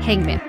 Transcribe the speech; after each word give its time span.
Häng 0.00 0.26
med! 0.26 0.40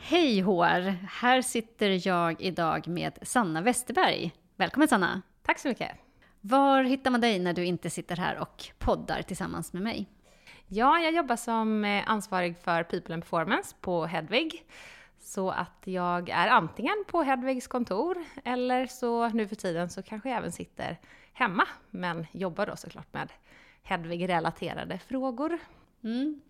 Hej 0.00 0.40
HR! 0.40 1.06
Här 1.06 1.42
sitter 1.42 2.08
jag 2.08 2.40
idag 2.40 2.88
med 2.88 3.18
Sanna 3.22 3.60
Westerberg. 3.60 4.32
Välkommen 4.56 4.88
Sanna! 4.88 5.22
Tack 5.42 5.58
så 5.58 5.68
mycket! 5.68 5.90
Var 6.40 6.82
hittar 6.82 7.10
man 7.10 7.20
dig 7.20 7.38
när 7.38 7.52
du 7.52 7.64
inte 7.64 7.90
sitter 7.90 8.16
här 8.16 8.38
och 8.38 8.64
poddar 8.78 9.22
tillsammans 9.22 9.72
med 9.72 9.82
mig? 9.82 10.06
Ja, 10.66 10.98
jag 10.98 11.14
jobbar 11.14 11.36
som 11.36 11.84
eh, 11.84 12.02
ansvarig 12.06 12.56
för 12.58 12.82
People 12.82 13.14
and 13.14 13.22
Performance 13.22 13.76
på 13.80 14.06
Hedvig. 14.06 14.64
Så 15.28 15.50
att 15.50 15.82
jag 15.84 16.28
är 16.28 16.48
antingen 16.48 17.04
på 17.06 17.22
Hedvigs 17.22 17.66
kontor 17.66 18.24
eller 18.44 18.86
så 18.86 19.28
nu 19.28 19.48
för 19.48 19.56
tiden 19.56 19.90
så 19.90 20.02
kanske 20.02 20.28
jag 20.28 20.38
även 20.38 20.52
sitter 20.52 20.96
hemma 21.32 21.66
men 21.90 22.26
jobbar 22.32 22.66
då 22.66 22.76
såklart 22.76 23.14
med 23.14 23.32
Hedvig-relaterade 23.82 24.98
frågor. 24.98 25.58
Mm. 26.04 26.40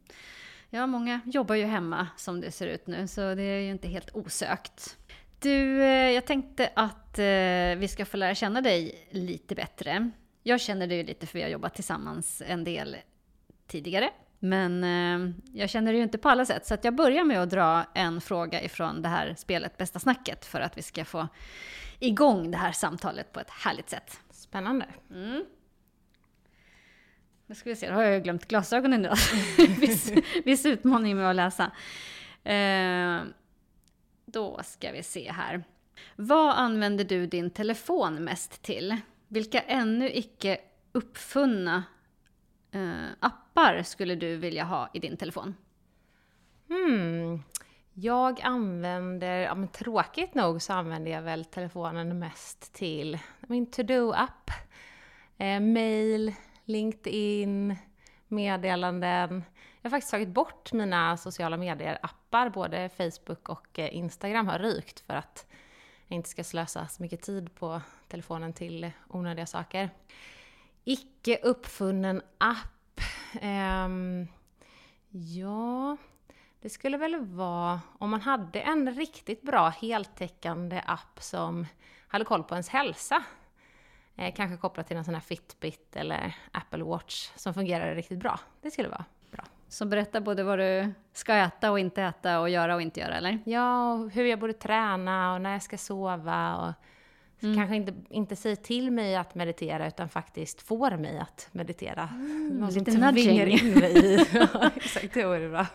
Ja, 0.70 0.86
många 0.86 1.20
jobbar 1.24 1.54
ju 1.54 1.64
hemma 1.64 2.08
som 2.16 2.40
det 2.40 2.50
ser 2.50 2.66
ut 2.66 2.86
nu 2.86 3.06
så 3.08 3.34
det 3.34 3.42
är 3.42 3.60
ju 3.60 3.70
inte 3.70 3.88
helt 3.88 4.10
osökt. 4.14 4.96
Du, 5.38 5.82
eh, 5.82 6.10
jag 6.10 6.24
tänkte 6.24 6.70
att 6.76 7.18
eh, 7.18 7.78
vi 7.78 7.88
ska 7.90 8.04
få 8.04 8.16
lära 8.16 8.34
känna 8.34 8.60
dig 8.60 9.08
lite 9.10 9.54
bättre. 9.54 10.10
Jag 10.42 10.60
känner 10.60 10.86
dig 10.86 11.04
lite 11.04 11.26
för 11.26 11.38
vi 11.38 11.42
har 11.42 11.50
jobbat 11.50 11.74
tillsammans 11.74 12.42
en 12.46 12.64
del 12.64 12.96
tidigare. 13.66 14.10
Men 14.38 14.84
eh, 14.84 15.34
jag 15.52 15.70
känner 15.70 15.92
det 15.92 15.96
ju 15.96 16.04
inte 16.04 16.18
på 16.18 16.28
alla 16.28 16.44
sätt, 16.44 16.66
så 16.66 16.76
jag 16.82 16.94
börjar 16.94 17.24
med 17.24 17.42
att 17.42 17.50
dra 17.50 17.84
en 17.94 18.20
fråga 18.20 18.62
ifrån 18.62 19.02
det 19.02 19.08
här 19.08 19.34
spelet 19.38 19.76
Bästa 19.76 19.98
snacket 19.98 20.44
för 20.44 20.60
att 20.60 20.78
vi 20.78 20.82
ska 20.82 21.04
få 21.04 21.28
igång 21.98 22.50
det 22.50 22.58
här 22.58 22.72
samtalet 22.72 23.32
på 23.32 23.40
ett 23.40 23.50
härligt 23.50 23.90
sätt. 23.90 24.20
Spännande. 24.30 24.86
Mm. 25.10 25.44
Nu 27.46 27.54
ska 27.54 27.70
vi 27.70 27.76
se, 27.76 27.88
då 27.88 27.94
har 27.94 28.02
jag 28.02 28.14
ju 28.14 28.20
glömt 28.20 28.48
glasögonen 28.48 29.04
idag. 29.04 29.16
viss, 29.80 30.12
viss 30.44 30.66
utmaning 30.66 31.16
med 31.16 31.30
att 31.30 31.36
läsa. 31.36 31.70
Eh, 32.44 33.20
då 34.26 34.60
ska 34.64 34.92
vi 34.92 35.02
se 35.02 35.32
här. 35.32 35.64
Vad 36.16 36.54
använder 36.54 37.04
du 37.04 37.26
din 37.26 37.50
telefon 37.50 38.24
mest 38.24 38.62
till? 38.62 38.96
Vilka 39.28 39.60
ännu 39.60 40.10
icke 40.10 40.58
uppfunna 40.92 41.84
eh, 42.70 43.04
appar 43.20 43.47
skulle 43.82 44.14
du 44.14 44.36
vilja 44.36 44.64
ha 44.64 44.88
i 44.92 44.98
din 44.98 45.16
telefon? 45.16 45.54
Hmm. 46.68 47.42
Jag 47.94 48.40
använder, 48.40 49.38
ja 49.38 49.54
men 49.54 49.68
tråkigt 49.68 50.34
nog 50.34 50.62
så 50.62 50.72
använder 50.72 51.10
jag 51.10 51.22
väl 51.22 51.44
telefonen 51.44 52.18
mest 52.18 52.74
till 52.74 53.18
min 53.40 53.70
to-do-app, 53.70 54.50
eh, 55.38 55.60
mail, 55.60 56.34
LinkedIn, 56.64 57.76
meddelanden. 58.28 59.44
Jag 59.82 59.90
har 59.90 59.90
faktiskt 59.90 60.10
tagit 60.10 60.28
bort 60.28 60.72
mina 60.72 61.16
sociala 61.16 61.56
medier-appar, 61.56 62.50
både 62.50 62.88
Facebook 62.88 63.48
och 63.48 63.78
eh, 63.78 63.96
Instagram 63.96 64.46
har 64.46 64.58
rykt 64.58 65.00
för 65.00 65.14
att 65.14 65.46
jag 66.06 66.16
inte 66.16 66.28
ska 66.28 66.44
slösa 66.44 66.88
så 66.88 67.02
mycket 67.02 67.22
tid 67.22 67.54
på 67.54 67.80
telefonen 68.08 68.52
till 68.52 68.90
onödiga 69.08 69.46
saker. 69.46 69.90
Icke 70.84 71.38
uppfunnen 71.42 72.22
app 72.38 72.77
ja, 75.10 75.96
det 76.60 76.68
skulle 76.68 76.96
väl 76.98 77.16
vara 77.16 77.80
om 77.98 78.10
man 78.10 78.20
hade 78.20 78.60
en 78.60 78.94
riktigt 78.94 79.42
bra 79.42 79.68
heltäckande 79.68 80.82
app 80.86 81.22
som 81.22 81.66
hade 82.08 82.24
koll 82.24 82.44
på 82.44 82.54
ens 82.54 82.68
hälsa. 82.68 83.22
Eh, 84.16 84.34
kanske 84.34 84.56
kopplat 84.56 84.86
till 84.86 84.96
en 84.96 85.04
sån 85.04 85.14
här 85.14 85.20
Fitbit 85.20 85.96
eller 85.96 86.36
Apple 86.52 86.84
Watch 86.84 87.30
som 87.36 87.54
fungerar 87.54 87.94
riktigt 87.94 88.18
bra. 88.18 88.40
Det 88.62 88.70
skulle 88.70 88.88
vara 88.88 89.04
bra. 89.30 89.44
Som 89.68 89.90
berättar 89.90 90.20
både 90.20 90.44
vad 90.44 90.58
du 90.58 90.92
ska 91.12 91.34
äta 91.34 91.70
och 91.70 91.78
inte 91.78 92.02
äta 92.02 92.40
och 92.40 92.50
göra 92.50 92.74
och 92.74 92.82
inte 92.82 93.00
göra, 93.00 93.16
eller? 93.16 93.38
Ja, 93.44 93.92
och 93.92 94.10
hur 94.10 94.24
jag 94.24 94.38
borde 94.38 94.52
träna 94.52 95.34
och 95.34 95.40
när 95.40 95.52
jag 95.52 95.62
ska 95.62 95.78
sova 95.78 96.56
och 96.56 96.72
Mm. 97.42 97.56
Kanske 97.56 97.76
inte, 97.76 97.92
inte 98.10 98.36
säger 98.36 98.56
till 98.56 98.90
mig 98.90 99.16
att 99.16 99.34
meditera 99.34 99.88
utan 99.88 100.08
faktiskt 100.08 100.62
får 100.62 100.96
mig 100.96 101.18
att 101.18 101.48
meditera. 101.52 102.08
Mm, 102.14 102.48
Någon 102.48 102.70
lite 102.70 102.90
som 102.92 103.00
nudging. 103.00 103.50
in 103.50 103.74
mig 103.74 103.98
i. 103.98 104.26
ja, 104.32 104.70
exakt, 104.76 105.14
det 105.14 105.24
vore 105.26 105.48
bra. 105.48 105.66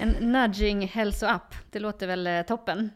En 0.00 0.32
nudging 0.32 0.86
hälsoapp, 0.88 1.54
det 1.70 1.78
låter 1.78 2.06
väl 2.06 2.26
eh, 2.26 2.42
toppen. 2.42 2.90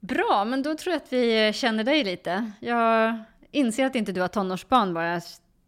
Bra, 0.00 0.44
men 0.46 0.62
då 0.62 0.74
tror 0.74 0.92
jag 0.92 1.02
att 1.02 1.12
vi 1.12 1.52
känner 1.52 1.84
dig 1.84 2.04
lite. 2.04 2.52
Jag 2.60 3.18
inser 3.50 3.86
att 3.86 3.94
inte 3.94 4.12
du 4.12 4.20
har 4.20 4.28
tonårsbarn 4.28 4.94
bara, 4.94 5.20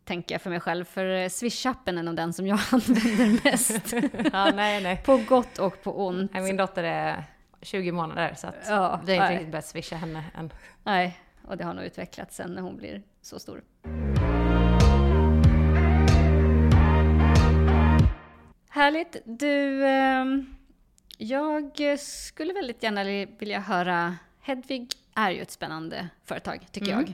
tänker 0.05 0.35
jag 0.35 0.43
för 0.43 0.51
mig 0.51 0.61
själv. 0.61 0.85
För 0.85 1.05
eh, 1.05 1.27
Swish-appen 1.29 1.99
är 1.99 2.03
nog 2.03 2.17
den 2.17 2.33
som 2.33 2.47
jag 2.47 2.59
använder 2.71 3.45
mest. 3.45 3.93
ja, 4.33 4.51
nej, 4.55 4.83
nej. 4.83 5.03
På 5.05 5.17
gott 5.17 5.59
och 5.59 5.83
på 5.83 6.07
ont. 6.07 6.33
Min 6.33 6.57
dotter 6.57 6.85
är 6.85 7.25
20 7.63 7.93
månader 7.93 8.35
så 8.37 8.47
att 8.47 8.67
ja, 8.69 9.01
vi 9.05 9.17
har 9.17 9.25
inte 9.25 9.35
riktigt 9.35 9.51
börjat 9.51 9.67
swisha 9.67 9.97
henne 9.97 10.25
än. 10.39 10.53
Nej, 10.85 11.21
och 11.43 11.57
det 11.57 11.65
har 11.65 11.75
nog 11.75 11.85
utvecklats 11.85 12.37
sen 12.37 12.55
när 12.55 12.63
hon 12.63 12.77
blir 12.77 13.03
så 13.23 13.39
stor. 13.39 13.63
Härligt! 18.69 19.17
Du, 19.25 19.85
eh, 19.85 20.25
jag 21.19 21.99
skulle 22.01 22.53
väldigt 22.53 22.83
gärna 22.83 23.05
vilja 23.39 23.61
höra, 23.61 24.17
Hedvig 24.41 24.93
är 25.15 25.31
ju 25.31 25.41
ett 25.41 25.51
spännande 25.51 26.09
företag 26.25 26.67
tycker 26.73 26.93
mm. 26.93 27.05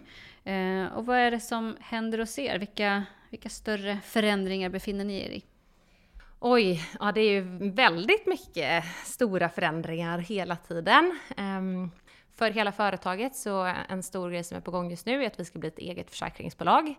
jag. 0.44 0.82
Eh, 0.84 0.92
och 0.92 1.06
vad 1.06 1.19
är 1.19 1.31
det 1.31 1.41
som 1.41 1.76
händer 1.81 2.19
hos 2.19 2.38
er? 2.38 2.59
Vilka, 2.59 3.04
vilka 3.31 3.48
större 3.48 3.98
förändringar 4.04 4.69
befinner 4.69 5.04
ni 5.04 5.20
er 5.20 5.31
i? 5.31 5.44
Oj, 6.41 6.88
ja 7.00 7.12
det 7.12 7.20
är 7.20 7.32
ju 7.32 7.70
väldigt 7.70 8.26
mycket 8.26 8.84
stora 9.04 9.48
förändringar 9.48 10.19
hela 10.19 10.56
tiden. 10.56 11.19
Um, 11.36 11.91
för 12.36 12.50
hela 12.50 12.72
företaget 12.72 13.36
så 13.36 13.72
en 13.88 14.02
stor 14.02 14.30
grej 14.30 14.44
som 14.44 14.56
är 14.56 14.60
på 14.60 14.70
gång 14.70 14.91
just 14.91 15.06
nu 15.06 15.22
är 15.22 15.26
att 15.26 15.41
vi 15.41 15.44
ska 15.44 15.58
bli 15.58 15.69
ett 15.69 15.78
eget 15.78 16.10
försäkringsbolag. 16.10 16.94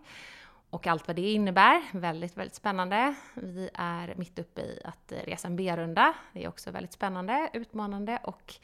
Och 0.70 0.86
allt 0.86 1.06
vad 1.06 1.16
det 1.16 1.32
innebär, 1.32 1.82
väldigt, 1.92 2.36
väldigt 2.36 2.54
spännande. 2.54 3.14
Vi 3.34 3.70
är 3.74 4.14
mitt 4.16 4.38
uppe 4.38 4.60
i 4.60 4.80
att 4.84 5.12
resa 5.24 5.48
en 5.48 5.56
B-runda. 5.56 6.14
Det 6.32 6.44
är 6.44 6.48
också 6.48 6.70
väldigt 6.70 6.92
spännande, 6.92 7.50
utmanande 7.52 8.18
och 8.24 8.54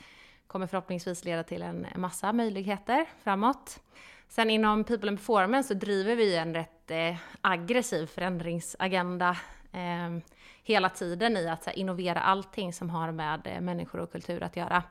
kommer 0.46 0.66
förhoppningsvis 0.66 1.24
leda 1.24 1.42
till 1.42 1.62
en 1.62 1.86
massa 1.96 2.32
möjligheter 2.32 3.06
framåt. 3.22 3.80
Sen 4.28 4.50
inom 4.50 4.84
People 4.84 5.08
and 5.08 5.18
Performance 5.18 5.68
så 5.68 5.74
driver 5.74 6.16
vi 6.16 6.36
en 6.36 6.54
rätt 6.54 6.90
eh, 6.90 7.16
aggressiv 7.40 8.06
förändringsagenda 8.06 9.36
eh, 9.72 10.18
hela 10.62 10.88
tiden 10.88 11.36
i 11.36 11.48
att 11.48 11.66
här, 11.66 11.78
innovera 11.78 12.20
allting 12.20 12.72
som 12.72 12.90
har 12.90 13.12
med 13.12 13.40
eh, 13.44 13.60
människor 13.60 14.00
och 14.00 14.12
kultur 14.12 14.42
att 14.42 14.56
göra. 14.56 14.82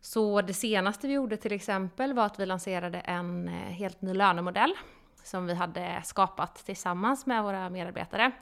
Så 0.00 0.40
det 0.40 0.54
senaste 0.54 1.06
vi 1.06 1.12
gjorde 1.12 1.36
till 1.36 1.52
exempel 1.52 2.12
var 2.12 2.26
att 2.26 2.40
vi 2.40 2.46
lanserade 2.46 3.00
en 3.00 3.48
eh, 3.48 3.54
helt 3.54 4.02
ny 4.02 4.14
lönemodell 4.14 4.74
som 5.22 5.46
vi 5.46 5.54
hade 5.54 6.02
skapat 6.04 6.54
tillsammans 6.54 7.26
med 7.26 7.42
våra 7.42 7.70
medarbetare. 7.70 8.32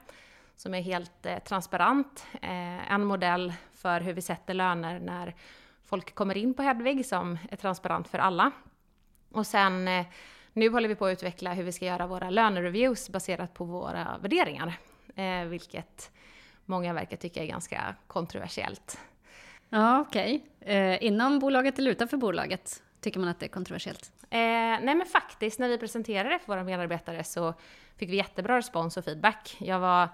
Som 0.56 0.74
är 0.74 0.80
helt 0.80 1.26
eh, 1.26 1.38
transparent. 1.38 2.26
Eh, 2.42 2.92
en 2.92 3.04
modell 3.04 3.52
för 3.74 4.00
hur 4.00 4.12
vi 4.12 4.22
sätter 4.22 4.54
löner 4.54 5.00
när 5.00 5.34
folk 5.84 6.14
kommer 6.14 6.36
in 6.36 6.54
på 6.54 6.62
Hedvig 6.62 7.06
som 7.06 7.38
är 7.50 7.56
transparent 7.56 8.08
för 8.08 8.18
alla. 8.18 8.50
Och 9.30 9.46
sen 9.46 9.88
eh, 9.88 10.06
nu 10.52 10.70
håller 10.70 10.88
vi 10.88 10.94
på 10.94 11.06
att 11.06 11.12
utveckla 11.12 11.52
hur 11.52 11.64
vi 11.64 11.72
ska 11.72 11.84
göra 11.84 12.06
våra 12.06 12.30
lönereviews 12.30 13.08
baserat 13.08 13.54
på 13.54 13.64
våra 13.64 14.18
värderingar. 14.22 14.78
Eh, 15.16 15.44
vilket 15.44 16.10
många 16.64 16.92
verkar 16.92 17.16
tycka 17.16 17.42
är 17.42 17.46
ganska 17.46 17.94
kontroversiellt. 18.06 18.98
Ja, 19.70 20.00
okej. 20.00 20.44
Okay. 20.60 20.74
Eh, 20.74 21.04
inom 21.04 21.38
bolaget 21.38 21.78
eller 21.78 21.90
utanför 21.90 22.16
bolaget 22.16 22.82
tycker 23.00 23.20
man 23.20 23.28
att 23.28 23.40
det 23.40 23.46
är 23.46 23.50
kontroversiellt? 23.50 24.12
Eh, 24.22 24.38
nej 24.38 24.94
men 24.94 25.06
faktiskt, 25.06 25.58
när 25.58 25.68
vi 25.68 25.78
presenterade 25.78 26.28
det 26.28 26.38
för 26.38 26.46
våra 26.46 26.64
medarbetare 26.64 27.24
så 27.24 27.54
fick 27.96 28.10
vi 28.10 28.16
jättebra 28.16 28.56
respons 28.56 28.96
och 28.96 29.04
feedback. 29.04 29.56
Jag 29.60 29.80
var 29.80 30.08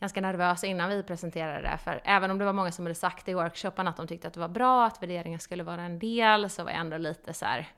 ganska 0.00 0.20
nervös 0.20 0.64
innan 0.64 0.90
vi 0.90 1.02
presenterade 1.02 1.62
det, 1.62 1.78
för 1.84 2.00
även 2.04 2.30
om 2.30 2.38
det 2.38 2.44
var 2.44 2.52
många 2.52 2.72
som 2.72 2.84
hade 2.86 2.94
sagt 2.94 3.28
i 3.28 3.34
workshopen 3.34 3.88
att 3.88 3.96
de 3.96 4.06
tyckte 4.06 4.28
att 4.28 4.34
det 4.34 4.40
var 4.40 4.48
bra, 4.48 4.86
att 4.86 5.02
värderingar 5.02 5.38
skulle 5.38 5.62
vara 5.62 5.82
en 5.82 5.98
del, 5.98 6.50
så 6.50 6.64
var 6.64 6.70
jag 6.70 6.80
ändå 6.80 6.98
lite 6.98 7.34
så 7.34 7.44
här, 7.44 7.68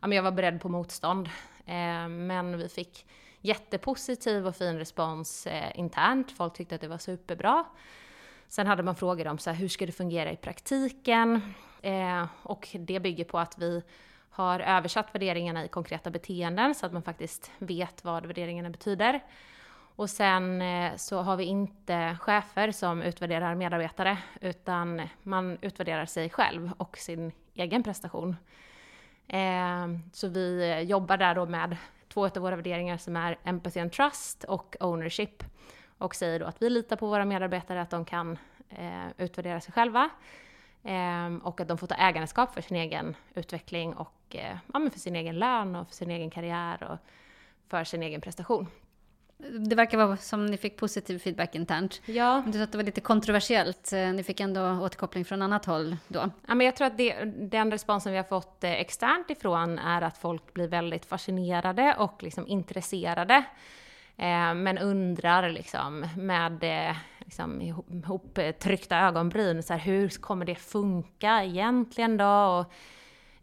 ja, 0.00 0.06
men 0.06 0.16
jag 0.16 0.22
var 0.22 0.32
beredd 0.32 0.60
på 0.60 0.68
motstånd. 0.68 1.28
Eh, 1.66 2.08
men 2.08 2.58
vi 2.58 2.68
fick 2.68 3.06
jättepositiv 3.40 4.46
och 4.46 4.56
fin 4.56 4.78
respons 4.78 5.46
eh, 5.46 5.78
internt. 5.78 6.32
Folk 6.32 6.54
tyckte 6.54 6.74
att 6.74 6.80
det 6.80 6.88
var 6.88 6.98
superbra. 6.98 7.64
Sen 8.48 8.66
hade 8.66 8.82
man 8.82 8.96
frågor 8.96 9.26
om 9.26 9.38
så 9.38 9.50
här, 9.50 9.56
hur 9.56 9.68
ska 9.68 9.86
det 9.86 9.92
fungera 9.92 10.32
i 10.32 10.36
praktiken? 10.36 11.40
Eh, 11.82 12.26
och 12.42 12.68
det 12.80 13.00
bygger 13.00 13.24
på 13.24 13.38
att 13.38 13.58
vi 13.58 13.82
har 14.30 14.60
översatt 14.60 15.14
värderingarna 15.14 15.64
i 15.64 15.68
konkreta 15.68 16.10
beteenden 16.10 16.74
så 16.74 16.86
att 16.86 16.92
man 16.92 17.02
faktiskt 17.02 17.50
vet 17.58 18.04
vad 18.04 18.26
värderingarna 18.26 18.70
betyder. 18.70 19.20
Och 19.96 20.10
sen 20.10 20.62
eh, 20.62 20.96
så 20.96 21.22
har 21.22 21.36
vi 21.36 21.44
inte 21.44 22.16
chefer 22.20 22.72
som 22.72 23.02
utvärderar 23.02 23.54
medarbetare 23.54 24.18
utan 24.40 25.02
man 25.22 25.58
utvärderar 25.60 26.06
sig 26.06 26.30
själv 26.30 26.72
och 26.76 26.98
sin 26.98 27.32
egen 27.54 27.82
prestation. 27.82 28.36
Eh, 29.28 29.86
så 30.12 30.28
vi 30.28 30.80
jobbar 30.80 31.16
där 31.16 31.34
då 31.34 31.46
med 31.46 31.76
två 32.08 32.26
av 32.26 32.38
våra 32.38 32.56
värderingar 32.56 32.96
som 32.96 33.16
är 33.16 33.38
empathy 33.44 33.80
and 33.80 33.92
trust 33.92 34.44
och 34.44 34.76
ownership. 34.80 35.44
Och 35.98 36.14
säger 36.14 36.40
då 36.40 36.46
att 36.46 36.62
vi 36.62 36.70
litar 36.70 36.96
på 36.96 37.06
våra 37.06 37.24
medarbetare 37.24 37.80
att 37.82 37.90
de 37.90 38.04
kan 38.04 38.38
eh, 38.68 39.06
utvärdera 39.18 39.60
sig 39.60 39.72
själva. 39.72 40.10
Eh, 40.82 41.34
och 41.42 41.60
att 41.60 41.68
de 41.68 41.78
får 41.78 41.86
ta 41.86 41.94
ägandeskap 41.94 42.54
för 42.54 42.60
sin 42.60 42.76
egen 42.76 43.16
utveckling 43.34 43.94
och 43.94 44.36
eh, 44.36 44.56
ja, 44.72 44.90
för 44.92 45.00
sin 45.00 45.16
egen 45.16 45.38
lön 45.38 45.76
och 45.76 45.88
för 45.88 45.94
sin 45.94 46.10
egen 46.10 46.30
karriär 46.30 46.82
och 46.82 46.98
för 47.68 47.84
sin 47.84 48.02
egen 48.02 48.20
prestation. 48.20 48.66
Det 49.68 49.76
verkar 49.76 49.98
vara 49.98 50.16
som 50.16 50.46
ni 50.46 50.56
fick 50.56 50.76
positiv 50.76 51.18
feedback 51.18 51.54
internt. 51.54 52.00
Ja. 52.06 52.42
Du 52.46 52.52
sa 52.52 52.64
att 52.64 52.72
det 52.72 52.78
var 52.78 52.84
lite 52.84 53.00
kontroversiellt. 53.00 53.92
Eh, 53.92 54.12
ni 54.12 54.22
fick 54.22 54.40
ändå 54.40 54.60
återkoppling 54.60 55.24
från 55.24 55.42
annat 55.42 55.64
håll 55.64 55.96
då. 56.08 56.30
Ja, 56.46 56.54
men 56.54 56.66
jag 56.66 56.76
tror 56.76 56.86
att 56.86 56.96
det, 56.96 57.24
den 57.24 57.70
responsen 57.70 58.12
vi 58.12 58.18
har 58.18 58.24
fått 58.24 58.64
eh, 58.64 58.72
externt 58.72 59.30
ifrån 59.30 59.78
är 59.78 60.02
att 60.02 60.18
folk 60.18 60.54
blir 60.54 60.68
väldigt 60.68 61.06
fascinerade 61.06 61.94
och 61.98 62.22
liksom 62.22 62.46
intresserade. 62.46 63.44
Eh, 64.16 64.54
men 64.54 64.78
undrar 64.78 65.50
liksom 65.50 66.06
med 66.16 66.64
eh, 66.64 66.96
liksom, 67.18 67.60
ihoptryckta 67.62 68.98
ögonbryn, 68.98 69.62
så 69.62 69.72
här, 69.72 69.80
hur 69.80 70.08
kommer 70.08 70.44
det 70.44 70.54
funka 70.54 71.44
egentligen 71.44 72.16
då? 72.16 72.26
Och, 72.26 72.72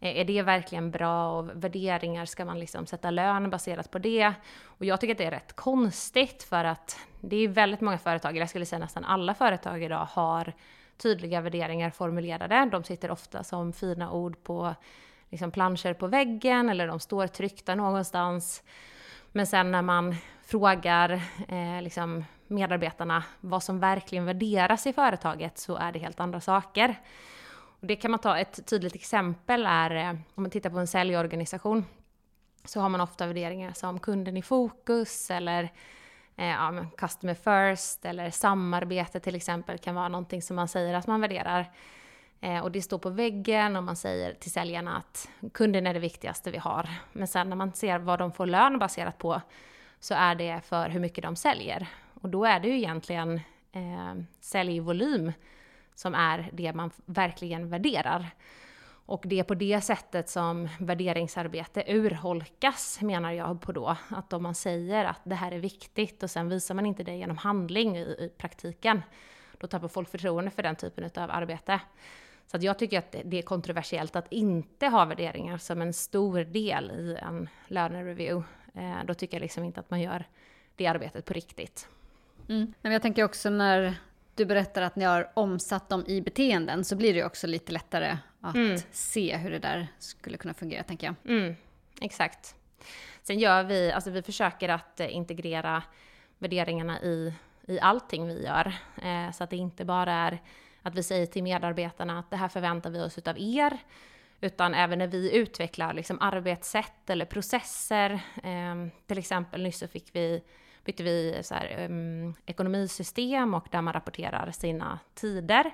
är 0.00 0.24
det 0.24 0.42
verkligen 0.42 0.90
bra? 0.90 1.38
Och 1.38 1.64
värderingar, 1.64 2.24
ska 2.24 2.44
man 2.44 2.58
liksom 2.58 2.86
sätta 2.86 3.10
lön 3.10 3.50
baserat 3.50 3.90
på 3.90 3.98
det? 3.98 4.32
Och 4.64 4.84
jag 4.84 5.00
tycker 5.00 5.14
att 5.14 5.18
det 5.18 5.24
är 5.24 5.30
rätt 5.30 5.52
konstigt 5.52 6.42
för 6.42 6.64
att 6.64 6.98
det 7.20 7.36
är 7.36 7.48
väldigt 7.48 7.80
många 7.80 7.98
företag, 7.98 8.30
eller 8.30 8.40
jag 8.40 8.48
skulle 8.48 8.66
säga 8.66 8.78
nästan 8.78 9.04
alla 9.04 9.34
företag 9.34 9.82
idag, 9.82 10.08
har 10.10 10.52
tydliga 10.96 11.40
värderingar 11.40 11.90
formulerade. 11.90 12.68
De 12.72 12.84
sitter 12.84 13.10
ofta 13.10 13.44
som 13.44 13.72
fina 13.72 14.12
ord 14.12 14.42
på 14.42 14.74
liksom 15.30 15.50
planscher 15.50 15.94
på 15.94 16.06
väggen 16.06 16.68
eller 16.68 16.86
de 16.86 17.00
står 17.00 17.26
tryckta 17.26 17.74
någonstans. 17.74 18.62
Men 19.36 19.46
sen 19.46 19.70
när 19.70 19.82
man 19.82 20.14
frågar 20.42 21.10
eh, 21.48 21.82
liksom 21.82 22.24
medarbetarna 22.46 23.24
vad 23.40 23.62
som 23.62 23.80
verkligen 23.80 24.24
värderas 24.24 24.86
i 24.86 24.92
företaget 24.92 25.58
så 25.58 25.76
är 25.76 25.92
det 25.92 25.98
helt 25.98 26.20
andra 26.20 26.40
saker. 26.40 26.94
Det 27.80 27.96
kan 27.96 28.10
man 28.10 28.20
ta, 28.20 28.38
ett 28.38 28.66
tydligt 28.66 28.94
exempel 28.94 29.66
är 29.66 29.90
eh, 29.90 30.10
om 30.10 30.42
man 30.42 30.50
tittar 30.50 30.70
på 30.70 30.78
en 30.78 30.86
säljorganisation 30.86 31.84
så 32.64 32.80
har 32.80 32.88
man 32.88 33.00
ofta 33.00 33.26
värderingar 33.26 33.72
som 33.72 34.00
kunden 34.00 34.36
i 34.36 34.42
fokus 34.42 35.30
eller 35.30 35.72
eh, 36.36 36.48
ja, 36.48 36.86
customer 36.96 37.34
first 37.34 38.04
eller 38.04 38.30
samarbete 38.30 39.20
till 39.20 39.34
exempel 39.34 39.78
kan 39.78 39.94
vara 39.94 40.08
någonting 40.08 40.42
som 40.42 40.56
man 40.56 40.68
säger 40.68 40.94
att 40.94 41.06
man 41.06 41.20
värderar. 41.20 41.70
Eh, 42.44 42.60
och 42.60 42.72
det 42.72 42.82
står 42.82 42.98
på 42.98 43.10
väggen 43.10 43.76
och 43.76 43.84
man 43.84 43.96
säger 43.96 44.34
till 44.34 44.50
säljarna 44.50 44.96
att 44.96 45.28
kunden 45.52 45.86
är 45.86 45.94
det 45.94 46.00
viktigaste 46.00 46.50
vi 46.50 46.58
har. 46.58 46.88
Men 47.12 47.28
sen 47.28 47.48
när 47.48 47.56
man 47.56 47.72
ser 47.72 47.98
vad 47.98 48.18
de 48.18 48.32
får 48.32 48.46
lön 48.46 48.78
baserat 48.78 49.18
på 49.18 49.40
så 50.00 50.14
är 50.14 50.34
det 50.34 50.60
för 50.64 50.88
hur 50.88 51.00
mycket 51.00 51.24
de 51.24 51.36
säljer. 51.36 51.88
Och 52.20 52.28
då 52.28 52.44
är 52.44 52.60
det 52.60 52.68
ju 52.68 52.76
egentligen 52.76 53.40
eh, 53.72 54.14
säljvolym 54.40 55.32
som 55.94 56.14
är 56.14 56.50
det 56.52 56.72
man 56.72 56.90
verkligen 57.06 57.68
värderar. 57.68 58.30
Och 59.06 59.22
det 59.26 59.38
är 59.38 59.44
på 59.44 59.54
det 59.54 59.80
sättet 59.80 60.28
som 60.28 60.68
värderingsarbete 60.80 61.84
urholkas, 61.88 63.00
menar 63.00 63.32
jag 63.32 63.60
på 63.60 63.72
då. 63.72 63.96
Att 64.08 64.32
om 64.32 64.42
man 64.42 64.54
säger 64.54 65.04
att 65.04 65.20
det 65.24 65.34
här 65.34 65.52
är 65.52 65.58
viktigt 65.58 66.22
och 66.22 66.30
sen 66.30 66.48
visar 66.48 66.74
man 66.74 66.86
inte 66.86 67.02
det 67.02 67.16
genom 67.16 67.36
handling 67.36 67.96
i, 67.96 68.00
i 68.00 68.32
praktiken, 68.38 69.02
då 69.58 69.66
tappar 69.66 69.88
folk 69.88 70.08
förtroende 70.08 70.50
för 70.50 70.62
den 70.62 70.76
typen 70.76 71.10
av 71.16 71.30
arbete. 71.30 71.80
Så 72.46 72.58
jag 72.60 72.78
tycker 72.78 72.98
att 72.98 73.16
det 73.24 73.38
är 73.38 73.42
kontroversiellt 73.42 74.16
att 74.16 74.32
inte 74.32 74.86
ha 74.86 75.04
värderingar 75.04 75.58
som 75.58 75.82
en 75.82 75.92
stor 75.92 76.44
del 76.44 76.90
i 76.90 77.18
en 77.22 77.48
lönereview. 77.68 78.48
Eh, 78.74 79.04
då 79.06 79.14
tycker 79.14 79.36
jag 79.36 79.42
liksom 79.42 79.64
inte 79.64 79.80
att 79.80 79.90
man 79.90 80.00
gör 80.00 80.24
det 80.76 80.86
arbetet 80.86 81.24
på 81.24 81.32
riktigt. 81.32 81.88
Mm. 82.48 82.74
Men 82.80 82.92
jag 82.92 83.02
tänker 83.02 83.24
också 83.24 83.50
när 83.50 83.94
du 84.34 84.44
berättar 84.44 84.82
att 84.82 84.96
ni 84.96 85.04
har 85.04 85.30
omsatt 85.34 85.88
dem 85.88 86.04
i 86.06 86.20
beteenden 86.20 86.84
så 86.84 86.96
blir 86.96 87.14
det 87.14 87.24
också 87.24 87.46
lite 87.46 87.72
lättare 87.72 88.16
att 88.40 88.54
mm. 88.54 88.78
se 88.90 89.36
hur 89.36 89.50
det 89.50 89.58
där 89.58 89.88
skulle 89.98 90.36
kunna 90.36 90.54
fungera, 90.54 90.82
tänker 90.82 91.06
jag. 91.06 91.36
Mm, 91.38 91.56
exakt. 92.00 92.54
Sen 93.22 93.38
gör 93.38 93.64
vi, 93.64 93.92
alltså 93.92 94.10
vi 94.10 94.22
försöker 94.22 94.68
att 94.68 95.00
eh, 95.00 95.16
integrera 95.16 95.82
värderingarna 96.38 97.02
i, 97.02 97.34
i 97.66 97.80
allting 97.80 98.26
vi 98.26 98.44
gör. 98.44 98.72
Eh, 99.02 99.32
så 99.32 99.44
att 99.44 99.50
det 99.50 99.56
inte 99.56 99.84
bara 99.84 100.12
är 100.12 100.38
att 100.84 100.94
vi 100.94 101.02
säger 101.02 101.26
till 101.26 101.42
medarbetarna 101.42 102.18
att 102.18 102.30
det 102.30 102.36
här 102.36 102.48
förväntar 102.48 102.90
vi 102.90 103.00
oss 103.00 103.18
utav 103.18 103.38
er. 103.38 103.78
Utan 104.40 104.74
även 104.74 104.98
när 104.98 105.06
vi 105.06 105.36
utvecklar 105.36 105.92
liksom 105.92 106.18
arbetssätt 106.20 107.10
eller 107.10 107.24
processer. 107.24 108.10
Eh, 108.42 108.88
till 109.06 109.18
exempel 109.18 109.62
nyss 109.62 109.78
så 109.78 109.88
fick 109.88 110.10
vi 110.12 110.42
bytte 110.84 111.02
vi 111.02 111.40
så 111.42 111.54
här, 111.54 111.84
um, 111.84 112.34
ekonomisystem 112.46 113.54
och 113.54 113.66
där 113.70 113.82
man 113.82 113.92
rapporterar 113.92 114.50
sina 114.50 114.98
tider 115.14 115.70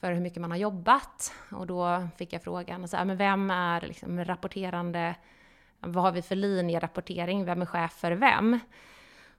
för 0.00 0.12
hur 0.12 0.20
mycket 0.20 0.40
man 0.40 0.50
har 0.50 0.58
jobbat. 0.58 1.32
Och 1.50 1.66
då 1.66 2.08
fick 2.16 2.32
jag 2.32 2.42
frågan, 2.42 2.88
så 2.88 2.96
här, 2.96 3.04
men 3.04 3.16
vem 3.16 3.50
är 3.50 3.80
liksom 3.80 4.24
rapporterande, 4.24 5.14
vad 5.80 6.04
har 6.04 6.12
vi 6.12 6.22
för 6.22 6.36
linjerapportering, 6.36 7.44
vem 7.44 7.62
är 7.62 7.66
chef 7.66 7.92
för 7.92 8.12
vem? 8.12 8.58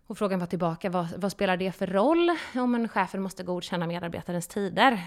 Och 0.08 0.18
frågan 0.18 0.40
var 0.40 0.48
tillbaka, 0.48 0.90
vad, 0.90 1.08
vad 1.18 1.32
spelar 1.32 1.58
det 1.58 1.72
för 1.72 1.88
roll 1.88 2.38
om 2.56 2.76
en 2.76 2.90
chef 2.90 3.14
måste 3.14 3.44
godkänna 3.44 3.88
medarbetarens 3.88 4.48
tider? 4.48 5.00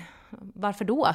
Varför 0.54 0.84
då? 0.84 1.14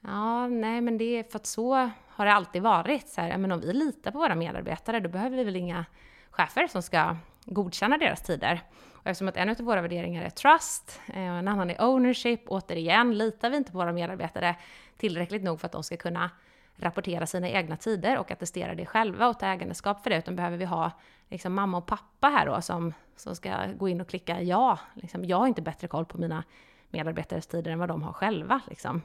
Ja, 0.00 0.48
nej 0.48 0.80
men 0.80 0.98
det 0.98 1.04
är 1.04 1.22
för 1.22 1.36
att 1.36 1.46
så 1.46 1.90
har 2.08 2.26
det 2.26 2.32
alltid 2.32 2.62
varit. 2.62 3.08
Så 3.08 3.20
här, 3.20 3.38
men 3.38 3.52
om 3.52 3.60
vi 3.60 3.72
litar 3.72 4.10
på 4.10 4.18
våra 4.18 4.34
medarbetare, 4.34 5.00
då 5.00 5.08
behöver 5.08 5.36
vi 5.36 5.44
väl 5.44 5.56
inga 5.56 5.84
chefer 6.30 6.66
som 6.66 6.82
ska 6.82 7.16
godkänna 7.44 7.98
deras 7.98 8.22
tider. 8.22 8.60
Och 8.92 9.06
eftersom 9.06 9.28
att 9.28 9.36
en 9.36 9.48
av 9.48 9.56
våra 9.56 9.82
värderingar 9.82 10.22
är 10.22 10.30
trust, 10.30 11.00
eh, 11.06 11.30
och 11.30 11.38
en 11.38 11.48
annan 11.48 11.70
är 11.70 11.84
ownership, 11.84 12.40
återigen 12.46 13.18
litar 13.18 13.50
vi 13.50 13.56
inte 13.56 13.72
på 13.72 13.78
våra 13.78 13.92
medarbetare 13.92 14.56
tillräckligt 14.96 15.42
nog 15.42 15.60
för 15.60 15.66
att 15.66 15.72
de 15.72 15.82
ska 15.82 15.96
kunna 15.96 16.30
rapportera 16.76 17.26
sina 17.26 17.48
egna 17.48 17.76
tider 17.76 18.18
och 18.18 18.30
attestera 18.30 18.74
det 18.74 18.86
själva 18.86 19.28
och 19.28 19.38
ta 19.38 19.46
ägandeskap 19.46 20.02
för 20.02 20.10
det, 20.10 20.18
utan 20.18 20.36
behöver 20.36 20.56
vi 20.56 20.64
ha 20.64 20.90
liksom, 21.28 21.54
mamma 21.54 21.78
och 21.78 21.86
pappa 21.86 22.28
här 22.28 22.46
då 22.46 22.60
som, 22.60 22.94
som 23.16 23.36
ska 23.36 23.66
gå 23.78 23.88
in 23.88 24.00
och 24.00 24.08
klicka 24.08 24.42
ja. 24.42 24.78
Liksom, 24.94 25.24
jag 25.24 25.36
har 25.36 25.46
inte 25.46 25.62
bättre 25.62 25.88
koll 25.88 26.04
på 26.04 26.18
mina 26.18 26.44
medarbetares 26.90 27.46
tider 27.46 27.70
än 27.70 27.78
vad 27.78 27.88
de 27.88 28.02
har 28.02 28.12
själva. 28.12 28.60
Liksom. 28.68 29.02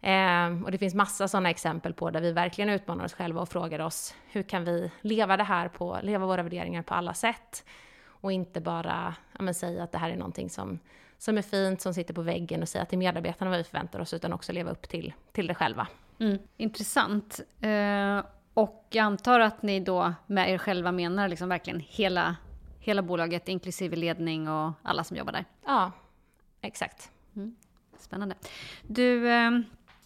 Eh, 0.00 0.62
och 0.64 0.70
det 0.70 0.78
finns 0.78 0.94
massa 0.94 1.28
sådana 1.28 1.50
exempel 1.50 1.92
på 1.92 2.10
där 2.10 2.20
vi 2.20 2.32
verkligen 2.32 2.70
utmanar 2.70 3.04
oss 3.04 3.14
själva 3.14 3.40
och 3.40 3.48
frågar 3.48 3.80
oss 3.80 4.14
hur 4.26 4.42
kan 4.42 4.64
vi 4.64 4.90
leva 5.00 5.36
det 5.36 5.44
här 5.44 5.68
på, 5.68 5.98
leva 6.02 6.26
våra 6.26 6.42
värderingar 6.42 6.82
på 6.82 6.94
alla 6.94 7.14
sätt? 7.14 7.64
Och 8.06 8.32
inte 8.32 8.60
bara 8.60 9.14
ja, 9.38 9.42
men, 9.42 9.54
säga 9.54 9.82
att 9.82 9.92
det 9.92 9.98
här 9.98 10.10
är 10.10 10.16
någonting 10.16 10.50
som, 10.50 10.78
som 11.18 11.38
är 11.38 11.42
fint, 11.42 11.80
som 11.80 11.94
sitter 11.94 12.14
på 12.14 12.22
väggen 12.22 12.62
och 12.62 12.68
säga 12.68 12.84
till 12.84 12.98
medarbetarna 12.98 13.50
vad 13.50 13.58
vi 13.58 13.64
förväntar 13.64 14.00
oss, 14.00 14.14
utan 14.14 14.32
också 14.32 14.52
leva 14.52 14.70
upp 14.70 14.88
till, 14.88 15.12
till 15.32 15.46
det 15.46 15.54
själva. 15.54 15.88
Mm, 16.18 16.38
intressant. 16.56 17.40
Eh, 17.60 18.22
och 18.54 18.86
jag 18.90 19.02
antar 19.02 19.40
att 19.40 19.62
ni 19.62 19.80
då 19.80 20.14
med 20.26 20.50
er 20.50 20.58
själva 20.58 20.92
menar 20.92 21.28
liksom 21.28 21.48
verkligen 21.48 21.80
hela, 21.80 22.36
hela 22.80 23.02
bolaget, 23.02 23.48
inklusive 23.48 23.96
ledning 23.96 24.48
och 24.48 24.72
alla 24.82 25.04
som 25.04 25.16
jobbar 25.16 25.32
där? 25.32 25.44
Ja, 25.66 25.92
exakt. 26.60 27.10
Mm, 27.36 27.56
spännande. 27.98 28.34
Du, 28.82 29.28
eh, 29.28 29.50